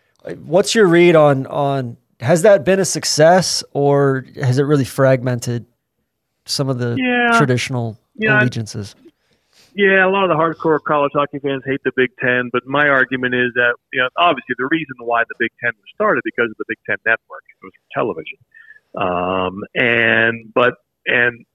[0.45, 5.65] what's your read on on has that been a success or has it really fragmented
[6.47, 7.39] some of the Yeah.
[7.39, 8.95] traditional Yeah, allegiances?
[9.75, 12.89] Yeah, a lot of the hardcore college hockey fans hate the Big Ten, but my
[12.89, 16.51] argument is that you know obviously the reason why the Big Ten was started because
[16.51, 17.45] of the Big Ten network.
[17.49, 18.39] It was for television,
[18.95, 20.75] um, and but
[21.07, 21.47] and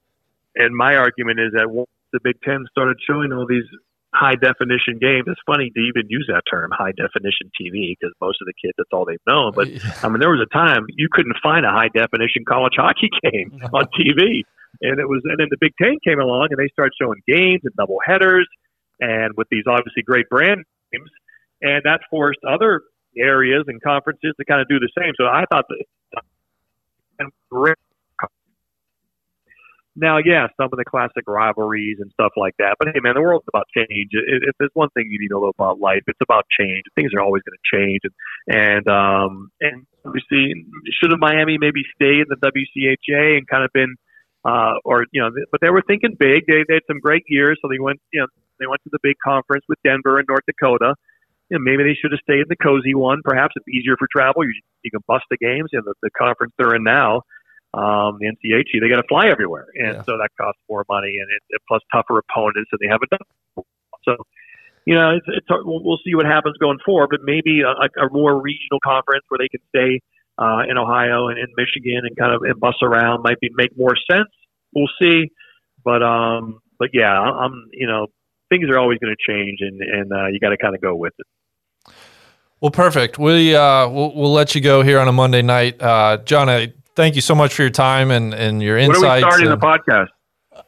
[0.54, 3.68] and my argument is that once the Big Ten started showing all these
[4.16, 5.24] high definition games.
[5.26, 8.74] It's funny to even use that term, high definition TV, because most of the kids
[8.78, 9.52] that's all they've known.
[9.54, 9.68] But
[10.02, 13.60] I mean, there was a time you couldn't find a high definition college hockey game
[13.72, 14.42] on TV,
[14.80, 15.22] and it was.
[15.24, 18.46] And then the Big Ten came along, and they started showing games and double headers,
[19.00, 21.10] and with these obviously great brand names,
[21.62, 22.82] and that forced other
[23.18, 25.12] areas and conferences to kind of do the same.
[25.16, 25.84] So I thought that
[29.96, 32.76] now, yeah, some of the classic rivalries and stuff like that.
[32.78, 34.10] But hey, man, the world's about change.
[34.12, 36.84] If there's one thing you need to know about life, it's about change.
[36.94, 38.12] Things are always going to change, and
[38.46, 40.66] and um, and obviously,
[41.00, 43.96] should have Miami maybe stayed in the WCHA and kind of been,
[44.46, 46.46] uh, or you know, but they were thinking big.
[46.46, 48.26] They, they had some great years, so they went, you know,
[48.60, 50.94] they went to the big conference with Denver and North Dakota.
[51.50, 53.20] You know, maybe they should have stayed in the cozy one.
[53.24, 54.44] Perhaps it's easier for travel.
[54.44, 55.70] You you can bust the games.
[55.72, 57.22] You know, the, the conference they're in now
[57.76, 60.02] um, the NCHC, they got to fly everywhere, and Yeah.
[60.04, 63.64] so that costs more money, and it, it plus tougher opponents, and they haven't done.
[64.04, 64.16] So,
[64.86, 68.08] you know, it's, it's we'll, we'll see what happens going forward, but maybe a, a
[68.10, 70.00] more regional conference where they can stay
[70.38, 73.70] uh, in Ohio and in Michigan and kind of and bus around might be make
[73.76, 74.28] more sense.
[74.74, 75.30] We'll see,
[75.84, 78.08] but um, but yeah, I'm you know
[78.48, 80.94] things are always going to change, and and uh, you got to kind of go
[80.94, 81.92] with it.
[82.60, 83.18] Well, perfect.
[83.18, 86.48] We uh, we'll, we'll let you go here on a Monday night, uh, John.
[86.48, 89.50] I thank you so much for your time and, and your When are we starting
[89.50, 90.08] the podcast?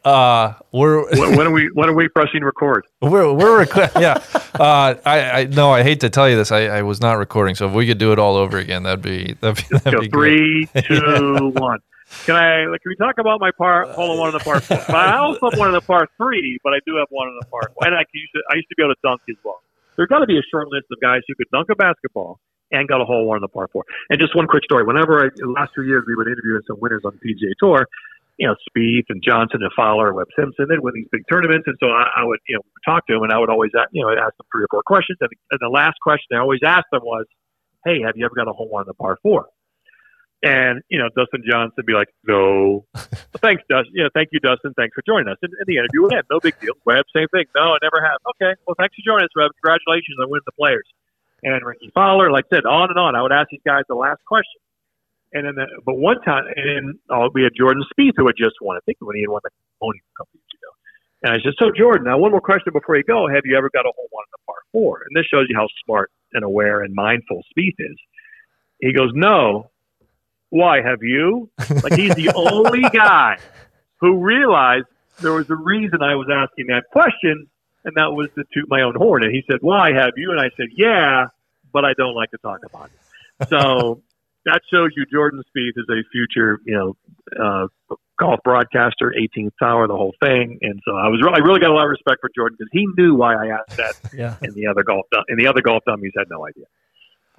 [0.05, 2.86] Uh, we're when, are we when are we pressing record?
[3.01, 4.22] we're we're rec- yeah.
[4.59, 6.51] Uh, I I no, I hate to tell you this.
[6.51, 9.03] I, I was not recording, so if we could do it all over again, that'd
[9.03, 10.68] be that'd be, that'd be great.
[10.70, 11.78] three, two, one.
[12.24, 12.66] Can I?
[12.66, 14.80] Like, can we talk about my par hole one in the par four?
[14.97, 17.47] I also have one in the par three, but I do have one in the
[17.47, 17.86] par four.
[17.86, 19.61] And I used to, I used to be able to dunk as well.
[19.97, 22.41] There's got to be a short list of guys who could dunk a basketball
[22.72, 23.84] and got a hole in one in the par four.
[24.11, 24.84] And just one quick story.
[24.84, 27.86] Whenever I, the last few years we would interview some winners on the PGA Tour,
[28.39, 31.66] you know, Spieth and Johnson and Fowler and Webb Simpson, they'd win these big tournaments.
[31.66, 34.03] And so I, I would, you know, talk to them and I would always, you
[34.03, 35.18] know, ask them three or four questions.
[35.20, 37.26] And, and the last question I always asked them was,
[37.84, 39.47] hey, have you ever got a hole in one in the par four?
[40.41, 42.86] And you know, Dustin Johnson would be like, "No,
[43.43, 43.91] thanks, Dustin.
[43.93, 44.72] Yeah, thank you, Dustin.
[44.78, 46.30] Thanks for joining us." And, and the interview would end.
[46.30, 46.74] No big deal.
[46.86, 47.47] Webb, same thing.
[47.57, 48.22] No, I never have.
[48.39, 49.51] Okay, well, thanks for joining us, Webb.
[49.59, 50.86] Congratulations on winning the players.
[51.43, 53.16] And Rickie Fowler, like I said, on and on.
[53.16, 54.62] I would ask these guys the last question.
[55.33, 58.37] And then, the, but one time, and then oh, we had Jordan Spieth who had
[58.37, 58.76] just won.
[58.76, 59.51] I think when he had won the
[59.81, 60.70] Pony a couple years ago.
[61.22, 63.29] And I said, "So Jordan, now one more question before you go.
[63.29, 65.03] Have you ever got a hole one in the par four?
[65.07, 67.97] And this shows you how smart and aware and mindful Spieth is.
[68.81, 69.70] He goes, "No,
[70.51, 71.51] why have you?
[71.83, 73.39] Like he's the only guy
[74.01, 74.87] who realized
[75.20, 77.49] there was a reason I was asking that question,
[77.85, 79.24] and that was to toot my own horn.
[79.24, 81.26] And he said, "Why have you?" And I said, "Yeah,
[81.72, 84.03] but I don't like to talk about it." So
[84.49, 86.96] that shows you Jordan Spieth is a future, you know,
[87.40, 90.59] uh, golf broadcaster, 18th Tower, the whole thing.
[90.62, 92.70] And so I was, re- I really got a lot of respect for Jordan because
[92.72, 94.36] he knew why I asked that, Yeah.
[94.42, 96.64] and the other golf, and the other golf dummies had no idea.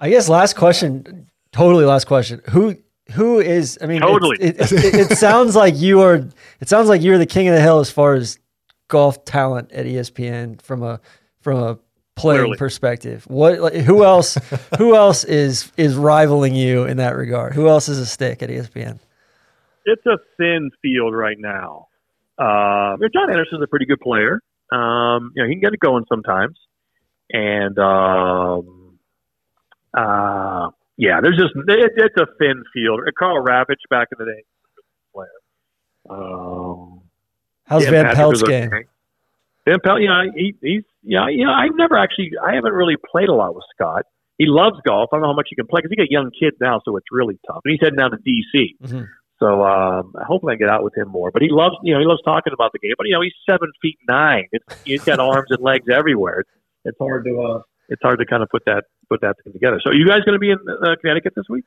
[0.00, 2.40] I guess last question, totally last question.
[2.50, 2.76] Who
[3.12, 3.78] who is?
[3.82, 4.36] I mean, Totally.
[4.40, 6.26] It, it, it, sounds like you are.
[6.60, 8.38] It sounds like you're the king of the hill as far as
[8.88, 11.00] golf talent at ESPN from a
[11.40, 11.78] from a
[12.16, 12.56] playing Clearly.
[12.58, 13.24] perspective.
[13.28, 13.60] What?
[13.60, 14.34] Like, who else?
[14.78, 17.54] who else is is rivaling you in that regard?
[17.54, 18.98] Who else is a stick at ESPN?
[19.86, 21.88] it's a thin field right now.
[22.38, 24.40] Uh, John Anderson's a pretty good player.
[24.72, 26.56] Um, you know, he can get it going sometimes.
[27.32, 28.98] And um,
[29.96, 33.00] uh, yeah, there's just it, it's a thin field.
[33.18, 34.84] Karl Ravech back in the day, was a good
[35.14, 36.18] player.
[36.18, 37.00] Um,
[37.64, 38.68] How's Van Pelt's game?
[38.72, 38.86] okay.
[39.66, 42.96] Van Pelt, you know, he, he's yeah, you know, I've never actually, I haven't really
[43.10, 44.04] played a lot with Scott.
[44.38, 45.10] He loves golf.
[45.12, 46.96] I don't know how much he can play because he got young kids now, so
[46.96, 47.60] it's really tough.
[47.64, 48.76] And he's heading down to DC.
[48.82, 49.08] Mhm.
[49.38, 51.30] So um, hopefully I get out with him more.
[51.30, 52.92] But he loves, you know, he loves talking about the game.
[52.96, 54.46] But you know, he's seven feet nine.
[54.52, 56.40] It's, he's got arms and legs everywhere.
[56.40, 56.50] It's,
[56.84, 59.80] it's hard to, uh, it's hard to kind of put that put that thing together.
[59.82, 61.64] So, are you guys going to be in uh, Connecticut this week?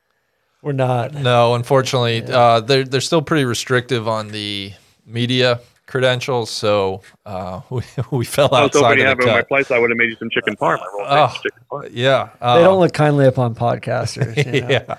[0.62, 1.14] We're not.
[1.14, 4.72] No, unfortunately, uh, they're they're still pretty restrictive on the
[5.06, 7.82] media credentials, so uh, we
[8.12, 9.72] we fell I was outside hoping you of have it in my place.
[9.72, 10.80] I would have made you some chicken parm.
[10.80, 11.34] I rolled Oh.
[11.42, 11.90] chicken parm.
[11.92, 14.38] Yeah, uh, They don't look kindly upon podcasters.
[14.54, 14.70] you know?
[14.70, 14.98] yeah.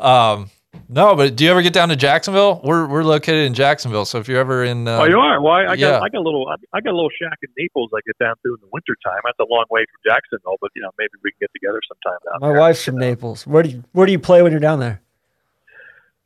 [0.00, 0.50] Um,
[0.88, 2.60] no, but do you ever get down to Jacksonville?
[2.62, 5.40] We're we're located in Jacksonville, so if you're ever in, uh, Oh, you are.
[5.42, 5.90] Well, I, I yeah.
[5.92, 7.90] got I got a little I got a little shack in Naples.
[7.94, 9.20] I get down to in the wintertime.
[9.24, 12.18] That's a long way from Jacksonville, but you know maybe we can get together sometime
[12.24, 12.60] down My there.
[12.60, 13.46] wife's from Naples.
[13.46, 15.00] Where do you where do you play when you're down there?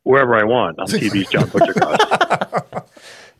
[0.03, 2.83] wherever I want on TV's John Buccigross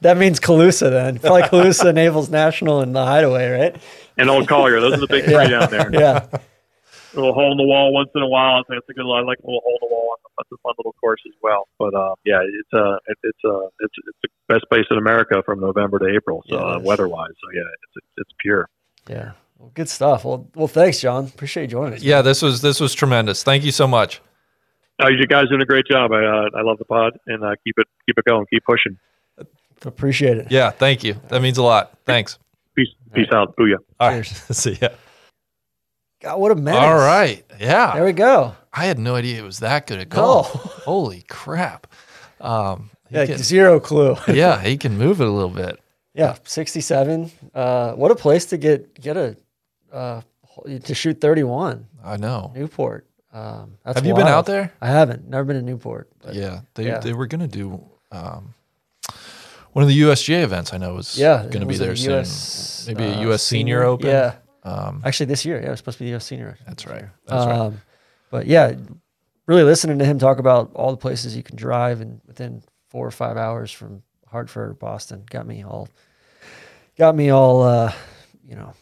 [0.04, 1.20] That means Calusa then.
[1.20, 3.76] Probably Calusa, Naples National, and the Hideaway, right?
[4.18, 4.80] and Old Collier.
[4.80, 5.90] Those are the big three down there.
[5.94, 6.28] Yeah.
[6.32, 8.56] A little hole in the wall once in a while.
[8.56, 9.06] I think it's a good.
[9.06, 10.16] I like a little hole in the wall.
[10.36, 11.68] That's a fun little course as well.
[11.78, 15.44] But uh, yeah, it's uh, it, it's uh, it's it's the best place in America
[15.46, 16.44] from November to April.
[16.50, 17.62] So Yeah, uh, weather wise, so yeah,
[17.98, 18.68] it's it's pure.
[19.08, 19.34] Yeah.
[19.60, 20.26] Well, good stuff.
[20.26, 21.26] Well, well, thanks, John.
[21.26, 22.02] Appreciate you joining us.
[22.02, 23.44] Yeah, this was this was tremendous.
[23.44, 24.20] Thank you so much.
[25.00, 26.12] Oh, you guys doing a great job.
[26.12, 28.98] I uh, I love the pod and uh, keep it keep it going, keep pushing.
[29.86, 30.48] Appreciate it.
[30.52, 31.16] Yeah, thank you.
[31.30, 31.98] That means a lot.
[32.06, 32.40] Thanks.
[32.76, 33.56] Peace peace out.
[33.56, 33.78] Booyah.
[34.00, 34.26] All right.
[34.52, 34.90] See ya.
[36.22, 36.80] God, what a menace.
[36.82, 37.44] All right.
[37.60, 37.94] Yeah.
[37.96, 38.56] There we go.
[38.72, 40.52] I had no idea it was that good at golf.
[40.56, 40.60] Oh.
[40.86, 41.88] Holy crap.
[42.42, 44.16] Um, Yeah, can- zero clue.
[44.28, 45.80] yeah, he can move it a little bit.
[46.16, 47.32] Yeah, 67.
[47.54, 49.36] Uh, what a place to get get a
[49.92, 50.22] uh,
[50.84, 51.86] to shoot 31.
[52.04, 52.52] I know.
[52.56, 53.08] Newport.
[53.34, 54.72] Um, that's Have you been out there?
[54.80, 55.28] I haven't.
[55.28, 56.10] Never been to Newport.
[56.22, 57.00] But Yeah, they Yeah.
[57.00, 58.54] they were gonna do um,
[59.74, 60.74] one of the USGA events.
[60.74, 62.20] I know was yeah, gonna be was a there soon.
[62.20, 64.08] US, Maybe a uh, US Senior, Open.
[64.08, 65.60] Yeah, Um, actually this year.
[65.60, 66.58] Yeah, it was supposed to be the US Senior.
[66.66, 67.06] that's right.
[67.28, 67.58] That's right.
[67.60, 67.82] Um,
[68.32, 68.74] but yeah,
[69.46, 73.06] really listening to him talk about all the places you can drive and within four
[73.06, 75.88] or five hours from Hartford or Boston got me all
[76.98, 77.92] got me all uh,
[78.48, 78.74] you know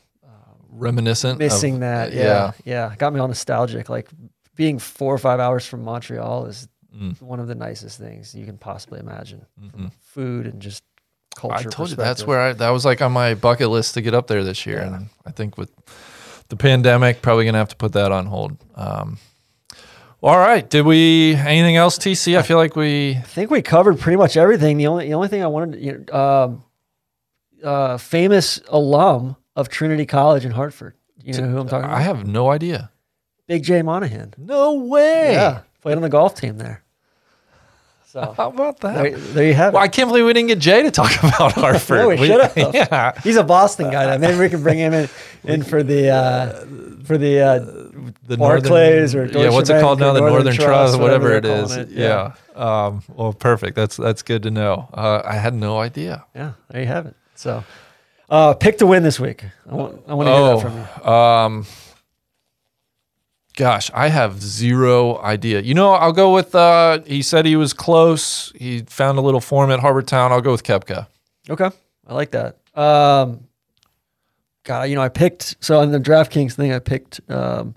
[0.73, 1.33] Reminiscent.
[1.33, 2.13] of- missing that.
[2.13, 3.89] Yeah, yeah, got me all nostalgic.
[3.89, 4.07] Like
[4.55, 7.21] being four or five hours from Montreal is Mm.
[7.21, 9.45] one of the nicest things you can possibly imagine.
[9.61, 9.91] Mhm.
[10.01, 10.83] Food and just
[11.35, 11.55] culture.
[11.69, 14.13] I told you that's where I that was like on my bucket list to get
[14.13, 14.87] up there this year, Yeah.
[14.95, 15.71] and I think with
[16.49, 18.57] the pandemic, probably gonna have to put that on hold.
[18.75, 19.17] Um,
[20.21, 22.37] all right, did we anything else, TC?
[22.37, 24.77] I feel like we I think we covered pretty much everything.
[24.77, 26.63] The only the only thing I wanted, to, you know, um,
[27.63, 30.95] uh, famous alum of Trinity College in Hartford.
[31.23, 31.97] You know who I'm talking about?
[31.97, 32.89] I have no idea.
[33.47, 34.33] Big Jay Monahan.
[34.37, 35.33] No way.
[35.33, 36.83] Yeah, played on the golf team there.
[38.07, 38.95] So How about that?
[39.03, 39.75] there, there you have it.
[39.75, 41.97] Well, I can't believe we didn't get Jay to talk about Hartford.
[41.99, 42.57] No, we should have.
[42.73, 43.13] Yeah.
[43.21, 44.05] He's a Boston guy.
[44.05, 45.09] Then maybe we can bring him in,
[45.45, 46.65] in for the uh,
[47.05, 47.59] for the uh,
[48.27, 50.11] The Barclays or yeah, what's it called now?
[50.13, 51.75] The Northern Northern Trust, Trust, whatever, whatever it is.
[51.77, 52.33] it, Yeah.
[52.55, 52.85] yeah.
[52.85, 53.75] Um, well, perfect.
[53.75, 54.89] That's that's good to know.
[54.93, 56.25] Uh, I had no idea.
[56.35, 56.51] yeah.
[56.69, 57.15] There you have it.
[57.35, 57.63] So,
[58.29, 59.45] uh, pick to win this week.
[59.69, 60.85] I want I want to hear that from you.
[61.05, 61.65] Oh, um,
[63.61, 65.61] gosh, I have zero idea.
[65.61, 66.55] You know, I'll go with.
[66.55, 68.51] Uh, he said he was close.
[68.55, 70.31] He found a little form at Harbour Town.
[70.31, 71.05] I'll go with Koepka.
[71.47, 71.69] Okay,
[72.07, 72.57] I like that.
[72.73, 73.41] Um,
[74.63, 77.75] God, you know, I picked so on the DraftKings thing, I picked um,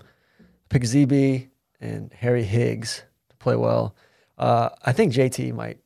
[0.69, 1.49] picked ZB
[1.79, 3.95] and Harry Higgs to play well.
[4.39, 5.77] Uh, I think JT might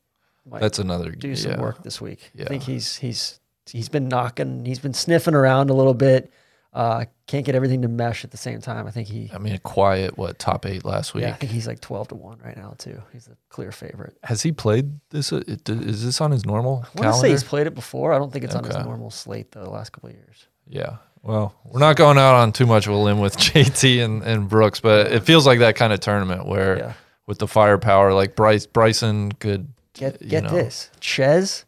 [0.46, 1.10] might That's another.
[1.10, 1.60] do some yeah.
[1.60, 2.30] work this week.
[2.40, 3.38] I think he's he's
[3.70, 6.32] he's been knocking, he's been sniffing around a little bit.
[6.72, 8.86] Uh, can't get everything to mesh at the same time.
[8.86, 11.22] I think he, I mean, a quiet what top eight last week.
[11.22, 13.02] yeah, I think he's like twelve to one right now too.
[13.12, 14.16] He's a clear favorite.
[14.22, 15.32] Has he played this?
[15.32, 18.12] Uh, Is this on his normal I want to say he's played it before.
[18.12, 19.64] I don't think it's on his normal slate though.
[19.64, 20.46] The last couple of years.
[20.68, 20.98] Yeah.
[21.22, 24.48] Well, we're not going out on too much of a limb with JT and, and
[24.48, 26.92] Brooks, but it feels like that kind of tournament where Yeah.
[27.26, 31.66] with the firepower, like Bryce Bryson could Get get know, this, Ches,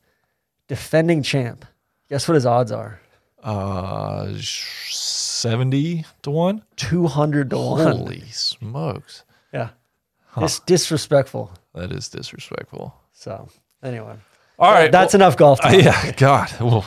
[0.69, 1.67] defending champ.
[2.09, 3.01] Guess what his odds are?
[3.43, 4.33] Uh
[4.89, 6.63] seventy to one.
[6.77, 7.97] Two hundred to one.
[7.97, 9.25] Holy smokes.
[9.53, 9.71] Yeah,
[10.37, 11.53] it's disrespectful.
[11.75, 12.95] That is disrespectful.
[13.13, 13.49] So
[13.83, 14.15] anyway,
[14.59, 14.91] All right.
[14.93, 15.61] that's well- enough golf.
[15.65, 16.85] Uh, yeah, God, Whoa.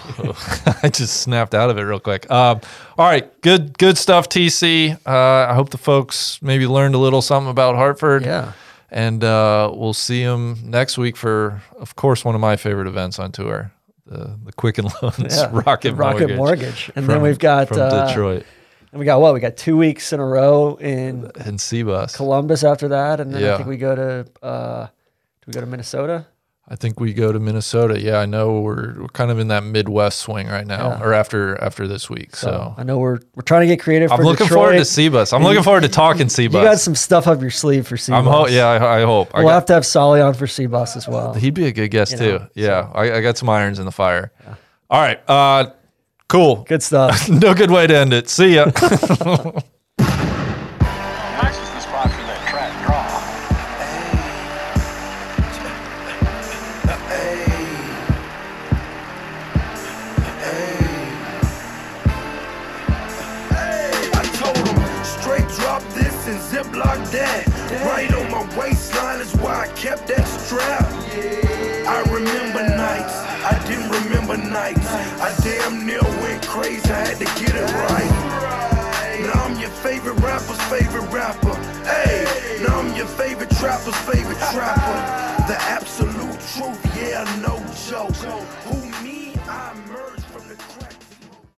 [0.83, 2.29] I just snapped out of it real quick.
[2.31, 2.61] Um,
[2.97, 4.93] all right, good, good stuff, TC.
[5.05, 8.25] Uh, I hope the folks maybe learned a little something about Hartford.
[8.25, 8.53] yeah.
[8.91, 13.17] and uh, we'll see them next week for, of course, one of my favorite events
[13.19, 13.71] on tour,
[14.05, 16.91] the the Quicken Loans Yeah, Rocket, Rocket Mortgage, Mortgage.
[16.95, 18.45] And then we've got from uh, Detroit
[18.91, 19.33] And we got what?
[19.33, 22.15] We got two weeks in a row in and C-bus.
[22.15, 23.53] Columbus after that, and then Yeah.
[23.53, 26.27] I think we go to uh, do we go to Minnesota?
[26.67, 28.01] I think we go to Minnesota.
[28.01, 30.99] Yeah, I know we're, we're kind of in that Midwest swing right now, Yeah.
[31.03, 32.35] or after after this week.
[32.35, 34.11] So, So, I know we're we're trying to get creative.
[34.11, 34.57] I'm looking Detroit.
[34.59, 35.31] forward to C-bus.
[35.31, 36.59] I'm And looking you- forward to talking C-bus.
[36.59, 38.17] You got some stuff up your sleeve for C-bus.
[38.17, 39.31] I'm ho- yeah, I, I hope.
[39.35, 41.35] We'll got- have to have Solly on for C-bus as well.
[41.35, 42.31] He'd be a good guest You too.
[42.39, 44.31] know, yeah, I, I got some irons in the fire.
[44.89, 45.67] All right, uh,
[46.27, 46.63] cool.
[46.67, 47.29] Good stuff.
[47.29, 48.27] no good way to end it.
[48.27, 48.71] See ya.
[67.15, 67.47] that.
[67.87, 70.85] Right on my waistline is why I kept that strap.
[71.87, 73.15] I remember nights,
[73.51, 74.87] I didn't remember nights.
[75.21, 78.11] I damn near went crazy, I had to get it right.
[79.27, 81.55] Now I'm your favorite rapper's favorite rapper.
[81.87, 82.25] Hey,
[82.61, 84.97] now I'm your favorite trapper's favorite trapper.
[85.47, 87.55] The absolute truth, yeah, no
[87.87, 88.15] joke.
[88.65, 89.33] Who me?
[89.47, 89.84] I murder.